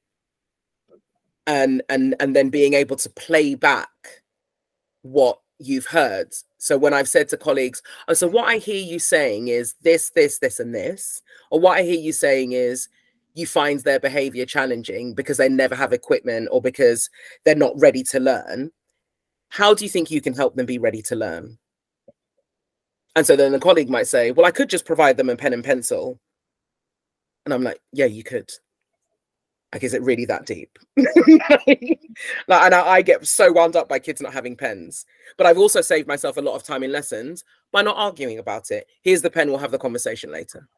[1.47, 3.89] And and and then being able to play back
[5.01, 6.35] what you've heard.
[6.59, 10.11] So when I've said to colleagues, oh, so what I hear you saying is this,
[10.11, 12.89] this, this, and this, or what I hear you saying is
[13.37, 17.09] you find their behavior challenging because they never have equipment or because
[17.45, 18.71] they're not ready to learn.
[19.49, 21.57] How do you think you can help them be ready to learn?
[23.15, 25.53] And so then the colleague might say, Well, I could just provide them a pen
[25.53, 26.19] and pencil.
[27.45, 28.49] And I'm like, Yeah, you could.
[29.73, 30.79] Like, is it really that deep?
[30.97, 31.99] like,
[32.47, 35.05] and I, I, get so wound up by kids not having pens.
[35.37, 38.71] But I've also saved myself a lot of time in lessons by not arguing about
[38.71, 38.87] it.
[39.03, 40.69] Here's the pen, we'll have the conversation later.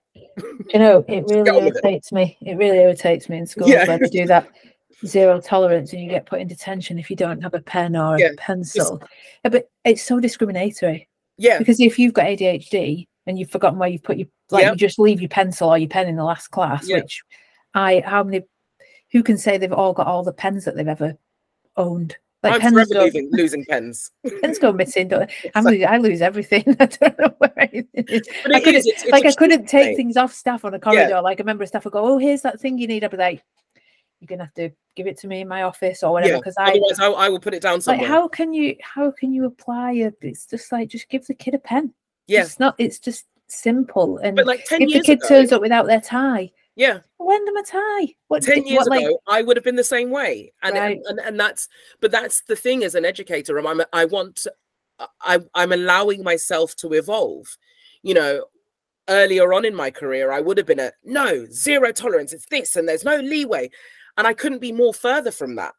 [0.70, 2.16] You know, it really irritates it.
[2.16, 2.38] me.
[2.42, 3.88] It really irritates me in schools yeah.
[3.88, 4.50] where they do that
[5.06, 8.18] zero tolerance and you get put in detention if you don't have a pen or
[8.18, 9.02] a pencil.
[9.44, 11.08] It's, but it's so discriminatory.
[11.38, 11.58] Yeah.
[11.58, 15.00] Because if you've got ADHD and you've forgotten where you put your like you just
[15.00, 17.22] leave your pencil or your pen in the last class, which
[17.74, 18.42] I how many
[19.12, 21.18] who can say they've all got all the pens that they've ever
[21.78, 22.18] owned?
[22.42, 24.12] Like I'm pens go, losing, losing pens.
[24.42, 25.10] pens go missing.
[25.10, 26.64] Don't, I, lose, I lose everything.
[26.80, 28.30] I don't know where anything is.
[28.46, 29.96] I couldn't, it's, it's like I couldn't take thing.
[29.98, 31.10] things off staff on a corridor.
[31.10, 31.20] Yeah.
[31.20, 33.18] Like a member of staff would go, "Oh, here's that thing you need." I'd be
[33.18, 33.44] like,
[34.20, 36.76] "You're gonna have to give it to me in my office or whatever." Because yeah.
[37.00, 38.02] I, I, I will put it down somewhere.
[38.02, 38.78] Like, how can you?
[38.82, 40.16] How can you apply it?
[40.22, 41.94] It's just like just give the kid a pen.
[42.28, 42.76] Yeah, it's not.
[42.78, 44.18] It's just simple.
[44.20, 47.00] And but like if the kid ago, turns up without their tie, yeah.
[47.20, 48.16] Lend them a tie.
[48.30, 50.54] What, 10 years what, ago, I would have been the same way.
[50.64, 50.98] And, right.
[50.98, 51.68] and, and, and that's,
[52.00, 53.60] but that's the thing as an educator.
[53.60, 54.54] I'm, I want, to,
[55.22, 57.58] I, I'm allowing myself to evolve.
[58.02, 58.46] You know,
[59.10, 62.32] earlier on in my career, I would have been a no, zero tolerance.
[62.32, 63.70] It's this and there's no leeway.
[64.16, 65.74] And I couldn't be more further from that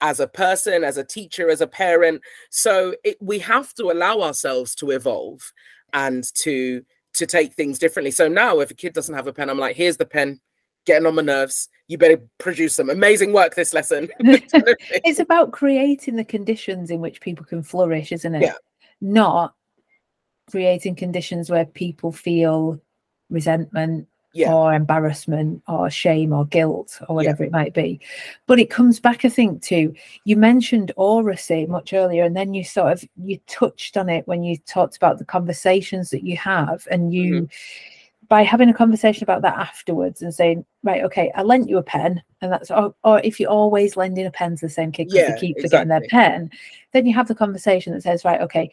[0.00, 2.22] as a person, as a teacher, as a parent.
[2.48, 5.52] So it, we have to allow ourselves to evolve
[5.92, 6.82] and to
[7.16, 8.10] to take things differently.
[8.10, 10.40] So now, if a kid doesn't have a pen, I'm like, here's the pen,
[10.84, 11.68] getting on my nerves.
[11.88, 14.08] You better produce some amazing work this lesson.
[14.20, 18.42] it's about creating the conditions in which people can flourish, isn't it?
[18.42, 18.54] Yeah.
[19.00, 19.54] Not
[20.50, 22.80] creating conditions where people feel
[23.30, 24.52] resentment, yeah.
[24.52, 27.48] or embarrassment or shame or guilt or whatever yeah.
[27.48, 28.00] it might be.
[28.46, 32.64] But it comes back, I think, to you mentioned oracy much earlier, and then you
[32.64, 36.86] sort of you touched on it when you talked about the conversations that you have,
[36.90, 38.26] and you mm-hmm.
[38.28, 41.82] by having a conversation about that afterwards and saying, right, okay, I lent you a
[41.82, 45.06] pen, and that's or, or if you're always lending a pen to the same kid
[45.06, 45.62] because yeah, they keep exactly.
[45.62, 46.50] forgetting their pen,
[46.92, 48.70] then you have the conversation that says, right, okay,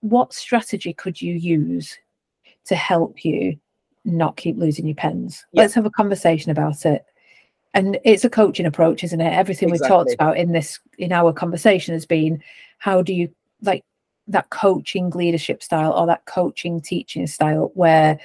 [0.00, 1.96] what strategy could you use
[2.66, 3.58] to help you
[4.06, 5.44] not keep losing your pens.
[5.52, 5.62] Yeah.
[5.62, 7.04] Let's have a conversation about it.
[7.74, 9.32] And it's a coaching approach, isn't it?
[9.32, 9.84] Everything exactly.
[9.84, 12.42] we've talked about in this in our conversation has been
[12.78, 13.28] how do you
[13.60, 13.84] like
[14.28, 18.18] that coaching leadership style or that coaching teaching style where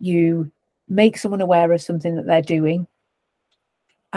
[0.00, 0.50] you
[0.88, 2.86] make someone aware of something that they're doing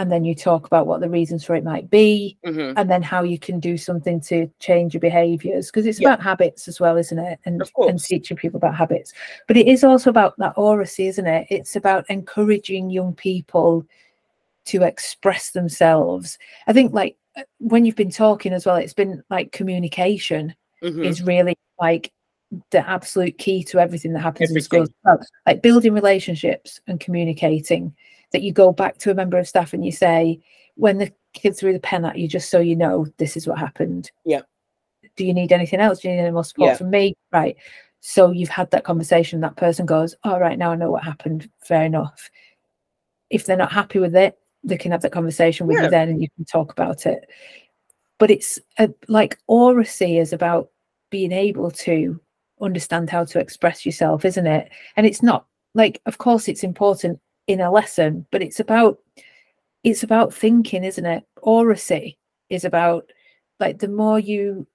[0.00, 2.72] and then you talk about what the reasons for it might be mm-hmm.
[2.78, 6.08] and then how you can do something to change your behaviors because it's yeah.
[6.08, 9.12] about habits as well isn't it and and teaching people about habits
[9.46, 13.84] but it is also about that oracy isn't it it's about encouraging young people
[14.64, 19.22] to express themselves i think like uh, when you've been talking as well it's been
[19.28, 21.02] like communication mm-hmm.
[21.02, 22.10] is really like
[22.70, 24.80] the absolute key to everything that happens everything.
[24.80, 27.94] in schools like building relationships and communicating
[28.32, 30.40] that you go back to a member of staff and you say,
[30.76, 33.58] when the kid threw the pen at you, just so you know, this is what
[33.58, 34.10] happened.
[34.24, 34.42] Yeah.
[35.16, 36.00] Do you need anything else?
[36.00, 36.76] Do you need any more support yeah.
[36.76, 37.14] from me?
[37.32, 37.56] Right.
[38.00, 39.40] So you've had that conversation.
[39.40, 41.50] That person goes, All oh, right, now I know what happened.
[41.62, 42.30] Fair enough.
[43.28, 45.84] If they're not happy with it, they can have that conversation with yeah.
[45.84, 47.28] you then and you can talk about it.
[48.18, 50.70] But it's a, like oracy is about
[51.10, 52.20] being able to
[52.60, 54.70] understand how to express yourself, isn't it?
[54.96, 57.20] And it's not like, of course, it's important
[57.50, 58.98] in a lesson but it's about
[59.84, 61.24] it's about thinking isn't it?
[61.42, 63.10] Oracy is about
[63.58, 64.66] like the more you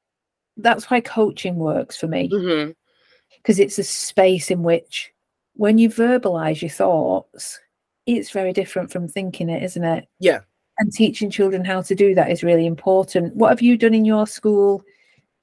[0.58, 2.28] that's why coaching works for me.
[2.28, 3.62] Because mm-hmm.
[3.62, 5.12] it's a space in which
[5.54, 7.60] when you verbalize your thoughts
[8.06, 10.08] it's very different from thinking it isn't it?
[10.20, 10.40] Yeah.
[10.78, 13.36] And teaching children how to do that is really important.
[13.36, 14.84] What have you done in your school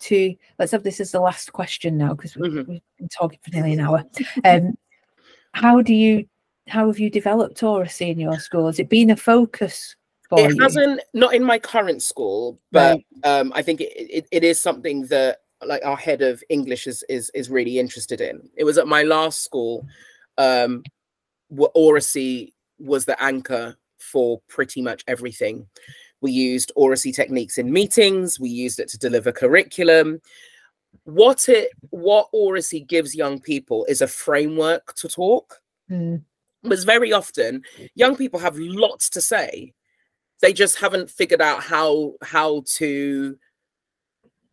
[0.01, 2.71] to let's have this as the last question now because mm-hmm.
[2.71, 4.05] we've been talking for nearly an hour.
[4.45, 4.77] Um
[5.55, 6.27] how do you
[6.69, 8.67] how have you developed oracy in your school?
[8.67, 9.97] Has it been a focus?
[10.33, 10.63] it you?
[10.63, 13.41] hasn't, not in my current school, but right.
[13.41, 17.05] um, I think it, it, it is something that like our head of English is
[17.09, 18.49] is is really interested in.
[18.57, 19.87] It was at my last school,
[20.39, 20.83] um,
[21.49, 25.67] where Oracy was the anchor for pretty much everything.
[26.21, 28.41] We used Oracy techniques in meetings.
[28.41, 30.21] We used it to deliver curriculum.
[31.05, 35.61] What it what Oracy gives young people is a framework to talk.
[35.91, 36.23] Mm.
[36.63, 37.63] Because very often
[37.95, 39.73] young people have lots to say.
[40.41, 43.37] They just haven't figured out how how to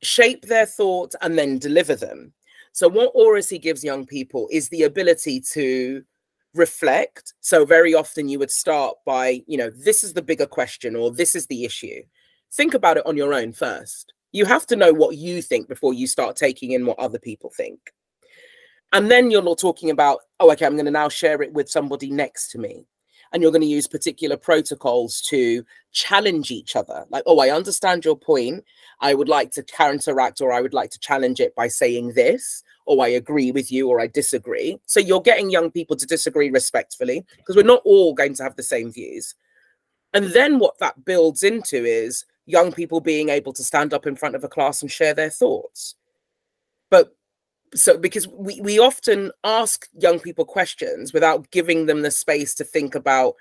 [0.01, 2.33] shape their thoughts and then deliver them.
[2.71, 6.03] So what Oracy gives young people is the ability to
[6.53, 7.33] reflect.
[7.41, 11.11] So very often you would start by, you know, this is the bigger question or
[11.11, 12.01] this is the issue.
[12.53, 14.13] Think about it on your own first.
[14.31, 17.51] You have to know what you think before you start taking in what other people
[17.55, 17.79] think.
[18.91, 21.69] And then you're not talking about, oh, okay, I'm going to now share it with
[21.69, 22.87] somebody next to me
[23.31, 27.05] and you're going to use particular protocols to challenge each other.
[27.09, 28.63] Like, oh, I understand your point.
[29.01, 32.63] I would like to counteract or I would like to challenge it by saying this,
[32.85, 34.79] or I agree with you or I disagree.
[34.85, 38.55] So you're getting young people to disagree respectfully because we're not all going to have
[38.55, 39.35] the same views.
[40.13, 44.15] And then what that builds into is young people being able to stand up in
[44.15, 45.93] front of a class and share their thoughts.
[46.89, 47.15] But
[47.75, 52.63] so because we, we often ask young people questions without giving them the space to
[52.63, 53.35] think about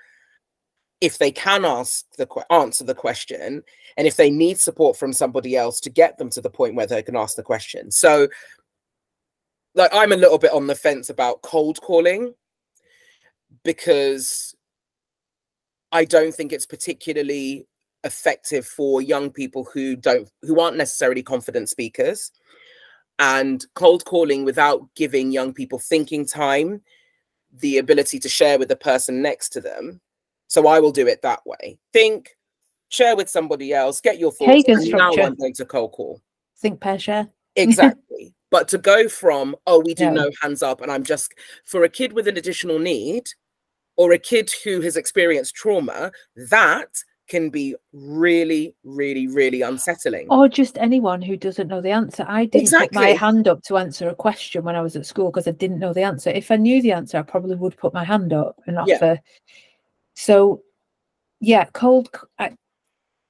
[1.01, 3.63] if they can ask the answer the question
[3.97, 6.85] and if they need support from somebody else to get them to the point where
[6.85, 7.89] they can ask the question.
[7.89, 8.27] So
[9.75, 12.33] like i'm a little bit on the fence about cold calling
[13.63, 14.55] because
[15.91, 17.65] i don't think it's particularly
[18.03, 22.31] effective for young people who don't who aren't necessarily confident speakers
[23.19, 26.81] and cold calling without giving young people thinking time,
[27.59, 29.99] the ability to share with the person next to them.
[30.47, 31.77] So I will do it that way.
[31.93, 32.35] Think,
[32.87, 34.65] share with somebody else, get your thoughts.
[34.67, 35.11] Now.
[35.11, 36.21] I'm going to cold call.
[36.57, 37.27] Think, pair, share.
[37.55, 38.33] Exactly.
[38.51, 40.11] but to go from, oh, we do Yeah.
[40.11, 41.33] no hands up, and I'm just
[41.65, 43.27] for a kid with an additional need
[43.97, 46.11] or a kid who has experienced trauma,
[46.49, 50.27] that can be really, really, really unsettling.
[50.29, 52.25] Or just anyone who doesn't know the answer.
[52.27, 55.31] I didn't put my hand up to answer a question when I was at school
[55.31, 56.29] because I didn't know the answer.
[56.31, 58.95] If I knew the answer, I probably would put my hand up and Yeah.
[58.95, 59.19] offer.
[60.15, 60.63] So,
[61.39, 62.09] yeah, cold.
[62.37, 62.55] I,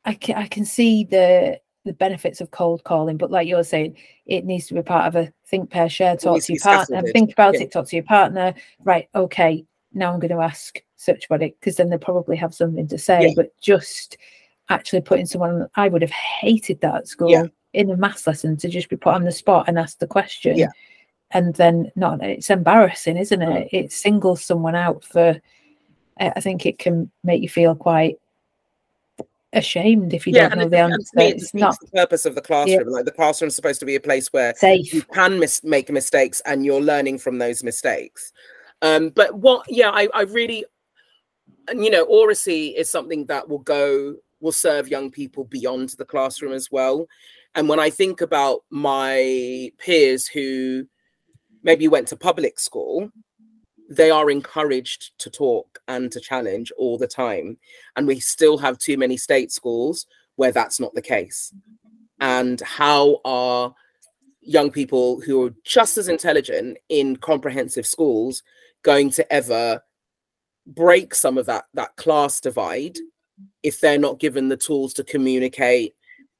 [0.06, 3.96] I can I can see the the benefits of cold calling, but like you're saying,
[4.26, 6.86] it needs to be part of a think, pair, share, talk to to your partner,
[6.98, 7.14] scaffolded.
[7.14, 7.62] think about Yeah.
[7.62, 8.54] it, talk to your partner.
[8.84, 9.66] Right, okay.
[9.94, 12.98] Now I'm going to ask such a body because then they probably have something to
[12.98, 13.28] say.
[13.28, 13.34] Yeah.
[13.36, 14.18] But just
[14.70, 17.46] actually putting someone, I would have hated that at school Yeah.
[17.74, 20.58] in a maths lesson to just be put on the spot and ask the question.
[20.58, 20.68] Yeah.
[21.32, 23.62] And then not, it's embarrassing, isn't Mm.
[23.62, 23.70] it?
[23.72, 25.40] It singles someone out for,
[26.20, 28.20] I think it can make you feel quite
[29.54, 30.98] ashamed if you don't know the answer.
[30.98, 32.90] to me, it It's not the purpose of the classroom.
[32.90, 36.42] Like the classroom is supposed to be a place where you can mis- make mistakes
[36.46, 38.32] and you're learning from those mistakes.
[38.82, 40.66] Um, but what, yeah, I, I really,
[41.74, 46.54] you know, Oracy is something that will go, will serve young people beyond the classroom
[46.54, 47.08] as well.
[47.56, 50.86] And when I think about my peers who
[51.64, 53.12] maybe went to public school,
[53.90, 57.58] they are encouraged to talk and to challenge all the time.
[57.96, 60.06] And we still have too many state schools
[60.36, 61.54] where that's not the case.
[62.20, 63.74] And how are
[64.42, 68.44] young people who are just as intelligent in comprehensive schools
[68.84, 69.82] going to ever
[70.68, 72.98] break some of that that class divide
[73.64, 75.96] if they're not given the tools to communicate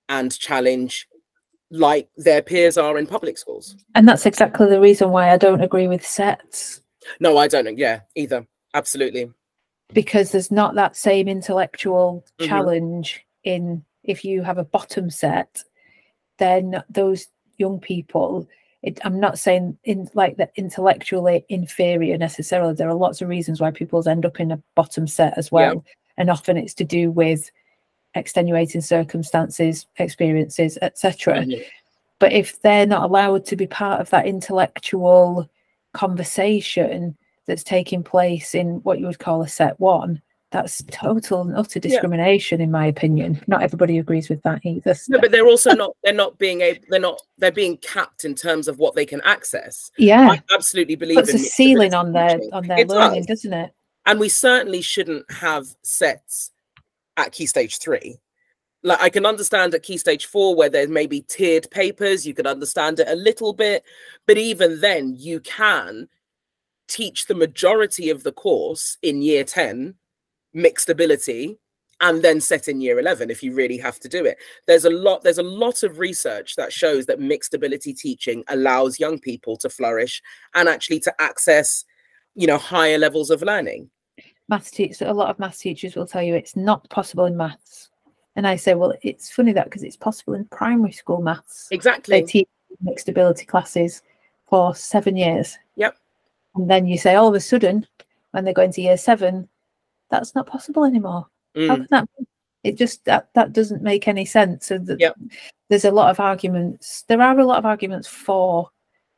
[0.10, 1.08] and challenge
[1.72, 5.62] like their peers are in public schools And that's exactly the reason why I don't
[5.62, 6.82] agree with sets
[7.20, 9.32] no i don't yeah either absolutely
[9.94, 12.48] because there's not that same intellectual Mhm.
[12.48, 15.64] challenge in if you have a bottom set,
[16.38, 17.28] then those
[17.58, 18.48] young people.
[18.82, 22.74] It, I'm not saying in like that intellectually inferior necessarily.
[22.74, 25.72] There are lots of reasons why pupils end up in a bottom set as Yeah.
[25.74, 25.86] well,
[26.18, 27.52] and often it's to do with
[28.16, 31.46] extenuating circumstances, experiences, etc.
[32.20, 35.50] But if they're not allowed to be part of that intellectual
[35.94, 40.22] conversation that's taking place in what you would call a set one,
[40.52, 41.90] that's total and utter Yeah.
[41.90, 43.40] discrimination, in my opinion.
[43.48, 44.96] Not everybody agrees with that either.
[45.08, 48.34] no but they're also not they're not being able they're not they're being capped in
[48.36, 52.40] terms of what they can access yeah, i absolutely believe puts a ceiling on their
[52.52, 53.44] on their It learning, does.
[53.44, 53.72] doesn't it?
[54.06, 56.52] and we certainly shouldn't have sets
[57.18, 58.18] at key stage three
[58.82, 62.34] like i can understand at key stage four where there may be tiered papers you
[62.34, 63.84] can understand it a little bit
[64.26, 66.08] but even then you can
[66.88, 69.94] teach the majority of the course in year 10
[70.54, 71.58] mixed ability
[72.02, 74.38] and then set in year 11 if you really have to do it.
[74.68, 79.00] There's a lot there's a lot of research that shows that mixed ability teaching allows
[79.00, 80.22] young people to flourish
[80.56, 81.84] and actually to access
[82.36, 83.90] you know higher levels of learning.
[84.48, 87.90] Maths teachers a lot of maths teachers will tell you it's not possible in maths.
[88.36, 91.68] And i say well it's funny that because it's possible in primary school maths.
[91.72, 92.22] Exactly.
[92.22, 92.48] They teach
[92.82, 94.02] mixed ability classes
[94.48, 95.58] for seven years.
[95.76, 95.96] Yep.
[96.56, 97.86] and then you say all of a sudden
[98.32, 99.50] when they go into year seven
[100.10, 101.28] that's not possible anymore.
[101.68, 102.26] How Mm, can that be?
[102.64, 104.68] it just that that doesn't make any sense.
[104.68, 105.16] So that Yep.
[105.70, 108.70] there's a lot of arguments there are a lot of arguments for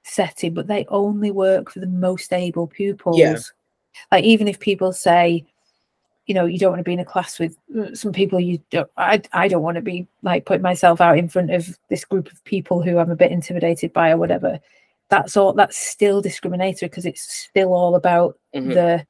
[0.04, 3.54] setting but they only work for the most able pupils.
[4.12, 5.46] Like even if people say
[6.28, 8.60] you know you don't want to be in a class with uh, some people you
[8.70, 12.06] don't I, I don't want to be like putting myself out in front of this
[12.06, 14.60] group of people who i'm a bit intimidated by or whatever
[15.10, 19.06] that's all that's still discriminatory because it's still all about mhm, the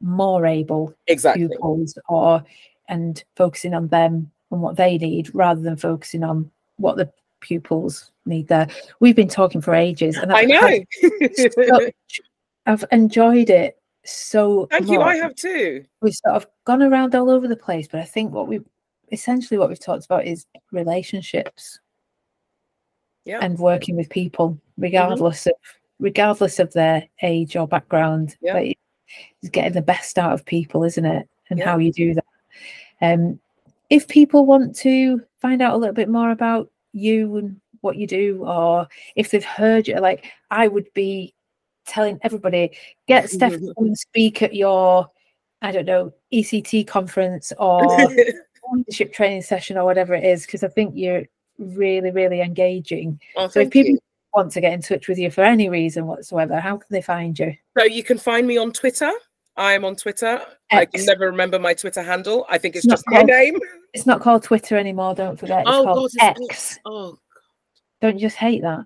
[0.00, 1.48] more able exactly.
[1.48, 2.44] pupils or
[2.88, 8.10] and focusing on them and what they need rather than focusing on what the pupils
[8.24, 8.68] need there.
[9.00, 10.80] We've been talking for ages and i I've know.
[11.34, 12.20] such-
[12.66, 15.84] i've enjoyed it so thank you i have too.
[16.00, 18.60] We've sort of gone around all over the place but i think what we
[19.12, 21.78] essentially what we've talked about is relationships.
[23.24, 24.82] Yeah and working with people mm-hmm.
[24.82, 25.54] regardless of
[25.98, 28.36] regardless of their age or background.
[28.40, 28.54] Yeah.
[28.54, 28.78] like,
[29.46, 31.28] it's getting the best out of people isn't it?
[31.48, 31.66] And Yeah.
[31.66, 32.24] how you do that.
[33.00, 33.40] Um
[33.88, 38.06] if people want to find out a little bit more about you and what you
[38.06, 41.34] do or if they've heard you like i would be
[41.84, 42.70] telling everybody
[43.06, 45.08] get steph and speak at your
[45.62, 47.78] i don't know ect conference or
[48.72, 51.24] leadership training session or whatever it is because i think you're
[51.58, 53.18] really really engaging.
[53.36, 53.98] Oh, so if people you.
[54.34, 57.38] want to get in touch with you for any reason whatsoever how can they find
[57.38, 57.54] you?
[57.78, 59.10] So you can find me on twitter
[59.56, 60.40] i am on twitter.
[60.70, 62.46] I can never remember my twitter handle.
[62.48, 63.56] I think it's It's just my name.
[63.94, 65.60] It's not called twitter anymore don't forget.
[65.60, 66.78] It's oh called god it's x.
[66.84, 67.18] Oh
[68.00, 68.84] don't you just hate that.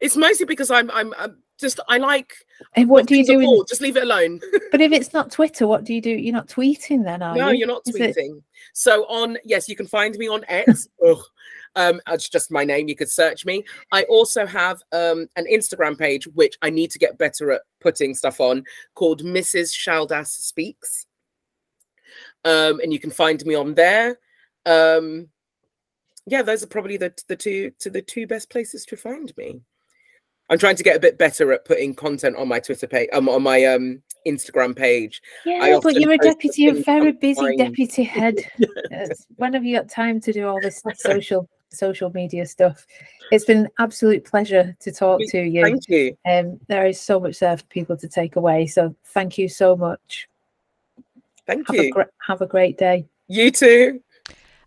[0.00, 2.34] It's mostly because i'm i'm, I'm just i like
[2.74, 4.40] and what do you do in, just leave it alone.
[4.70, 6.10] But if it's not twitter what do you do?
[6.10, 7.44] You're not tweeting then are no you?
[7.46, 8.42] No, you're not Is it- tweeting.
[8.74, 10.86] So on yes you can find me on x.
[11.06, 11.18] Ugh.
[11.76, 12.88] um it's just my name.
[12.88, 13.64] You could search me.
[13.90, 18.14] I also have um an instagram page which i need to get better at putting
[18.14, 18.64] stuff on
[18.96, 21.06] called mrs shaldas speaks.
[22.44, 24.18] Um and you can find me on there.
[24.66, 25.28] Um
[26.26, 29.60] yeah those are probably the the two to the two best places to find me.
[30.50, 33.28] I'm trying to get a bit better at putting content on my twitter page um
[33.28, 35.22] on my um instagram page.
[35.44, 38.34] Yeah but you're a deputy you're a very busy deputy head.
[38.90, 42.86] It's- when have you got time to do all this social social media stuff.
[43.32, 45.62] It's been an absolute pleasure to talk Me- to you.
[45.62, 46.16] Thank you.
[46.28, 49.76] Um there is so much there for people to take away so thank you so
[49.76, 50.28] much.
[51.46, 52.04] Thank have a you.
[52.26, 53.06] have a great day.
[53.28, 54.00] You too.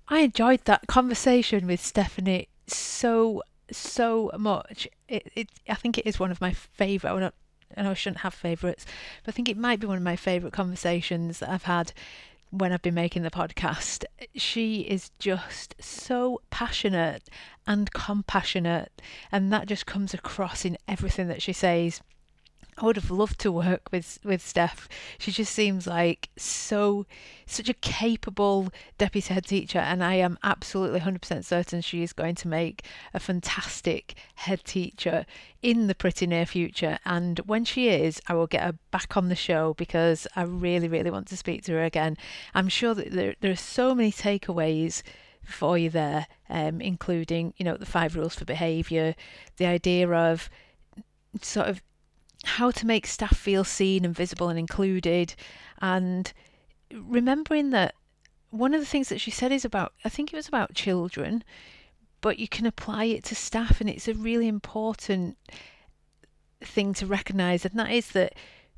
[0.08, 4.88] I enjoyed that conversation with Stephanie so so much.
[5.08, 7.16] It, it I think it is one of my favourite.
[7.16, 7.36] I, don't,
[7.78, 8.86] I know I shouldn't have favourites,
[9.24, 11.94] but I think it might be one of my favourite conversations that I've had
[12.50, 14.06] when I've been making the podcast.
[14.36, 17.30] She is just so passionate
[17.68, 22.02] and compassionate, and that just comes across in everything that she says.
[22.80, 24.88] I would have loved to work with with Steph.
[25.18, 27.06] She just seems like so
[27.46, 32.36] such a capable deputy head teacher, and I am absolutely 100% certain she is going
[32.36, 35.26] to make a fantastic head teacher
[35.62, 37.00] in the pretty near future.
[37.06, 40.88] And when she is, I will get her back on the show because I really,
[40.88, 42.16] really want to speak to her again.
[42.56, 45.04] I'm sure that there, there are so many takeaways
[45.44, 49.16] for you there, um, including, you know, the five rules for behaviour,
[49.58, 50.50] the idea of
[51.42, 51.82] sort of
[52.44, 55.36] how to make staff feel seen and visible and included,
[55.82, 56.32] and
[56.92, 57.96] remembering that
[58.50, 61.44] one of the things that she said is about, I think it was about children,
[62.22, 65.38] but you can apply it to staff, and it's a really important
[66.62, 68.34] thing to recognise, and that is that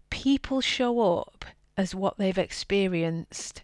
[0.09, 1.45] people show up
[1.77, 3.63] as what they've experienced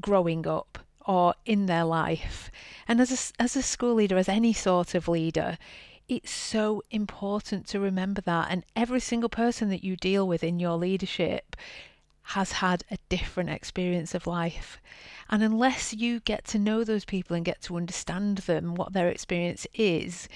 [0.00, 2.50] growing up or in their life.
[2.88, 5.56] And as a, as a school leader, as any sort of leader,
[6.08, 8.48] it's so important to remember that.
[8.50, 11.56] And every single person that you deal with in your leadership
[12.28, 14.78] has had a different experience of life.
[15.28, 19.08] And unless you get to know those people and get to understand them, what their
[19.08, 20.28] experience is,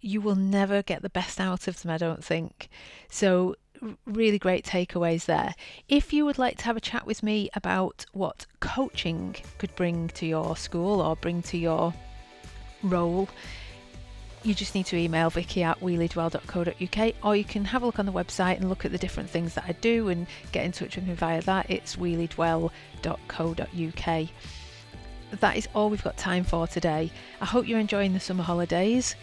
[0.00, 2.68] you will never get the best out of them, I don't think.
[3.08, 3.56] So,
[4.04, 5.54] really great takeaways there.
[5.88, 10.08] If you would like to have a chat with me about what coaching could bring
[10.08, 11.94] to your school or bring to your
[12.82, 13.28] role,
[14.42, 18.06] you just need to email vicki at weleadwell.co.uk or you can have a look on
[18.06, 20.96] the website and look at the different things that I do and get in touch
[20.96, 21.70] with me via that.
[21.70, 24.28] It's weleadwell.co.uk.
[25.40, 27.10] that is all we've got time for today.
[27.40, 29.14] I hope you're enjoying the summer holidays.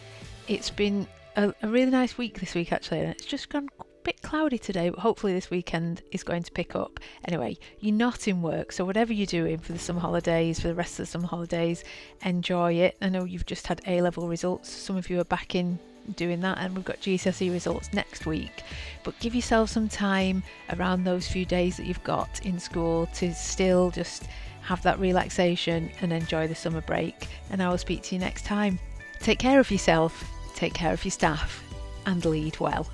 [0.47, 3.69] It's been a, a really nice week this week, actually, and it's just gone
[4.07, 6.97] bit cloudy today, but hopefully this weekend is going to pick up.
[7.25, 10.75] Anyway, you're not in work, so whatever you're doing for the summer holidays, for the
[10.75, 11.83] rest of the summer holidays,
[12.23, 12.95] enjoy it.
[13.01, 15.77] I know you've just had A level results, some of you are back in
[16.15, 18.63] doing that and we've got GCSE results next week.
[19.03, 20.41] But give yourself some time
[20.77, 24.23] around those few days that you've got in school to still just
[24.61, 27.27] have that relaxation and enjoy the summer break.
[27.51, 28.79] And I will speak to you next time.
[29.19, 30.23] Take care of yourself
[30.57, 31.63] take care of your staff
[32.07, 32.87] and lead well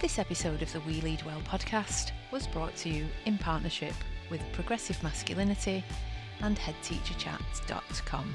[0.00, 3.94] this episode of the We Lead Well podcast was brought to you in partnership
[4.30, 5.84] with Progressive Masculinity
[6.40, 8.34] and HeadTeacherChat.com.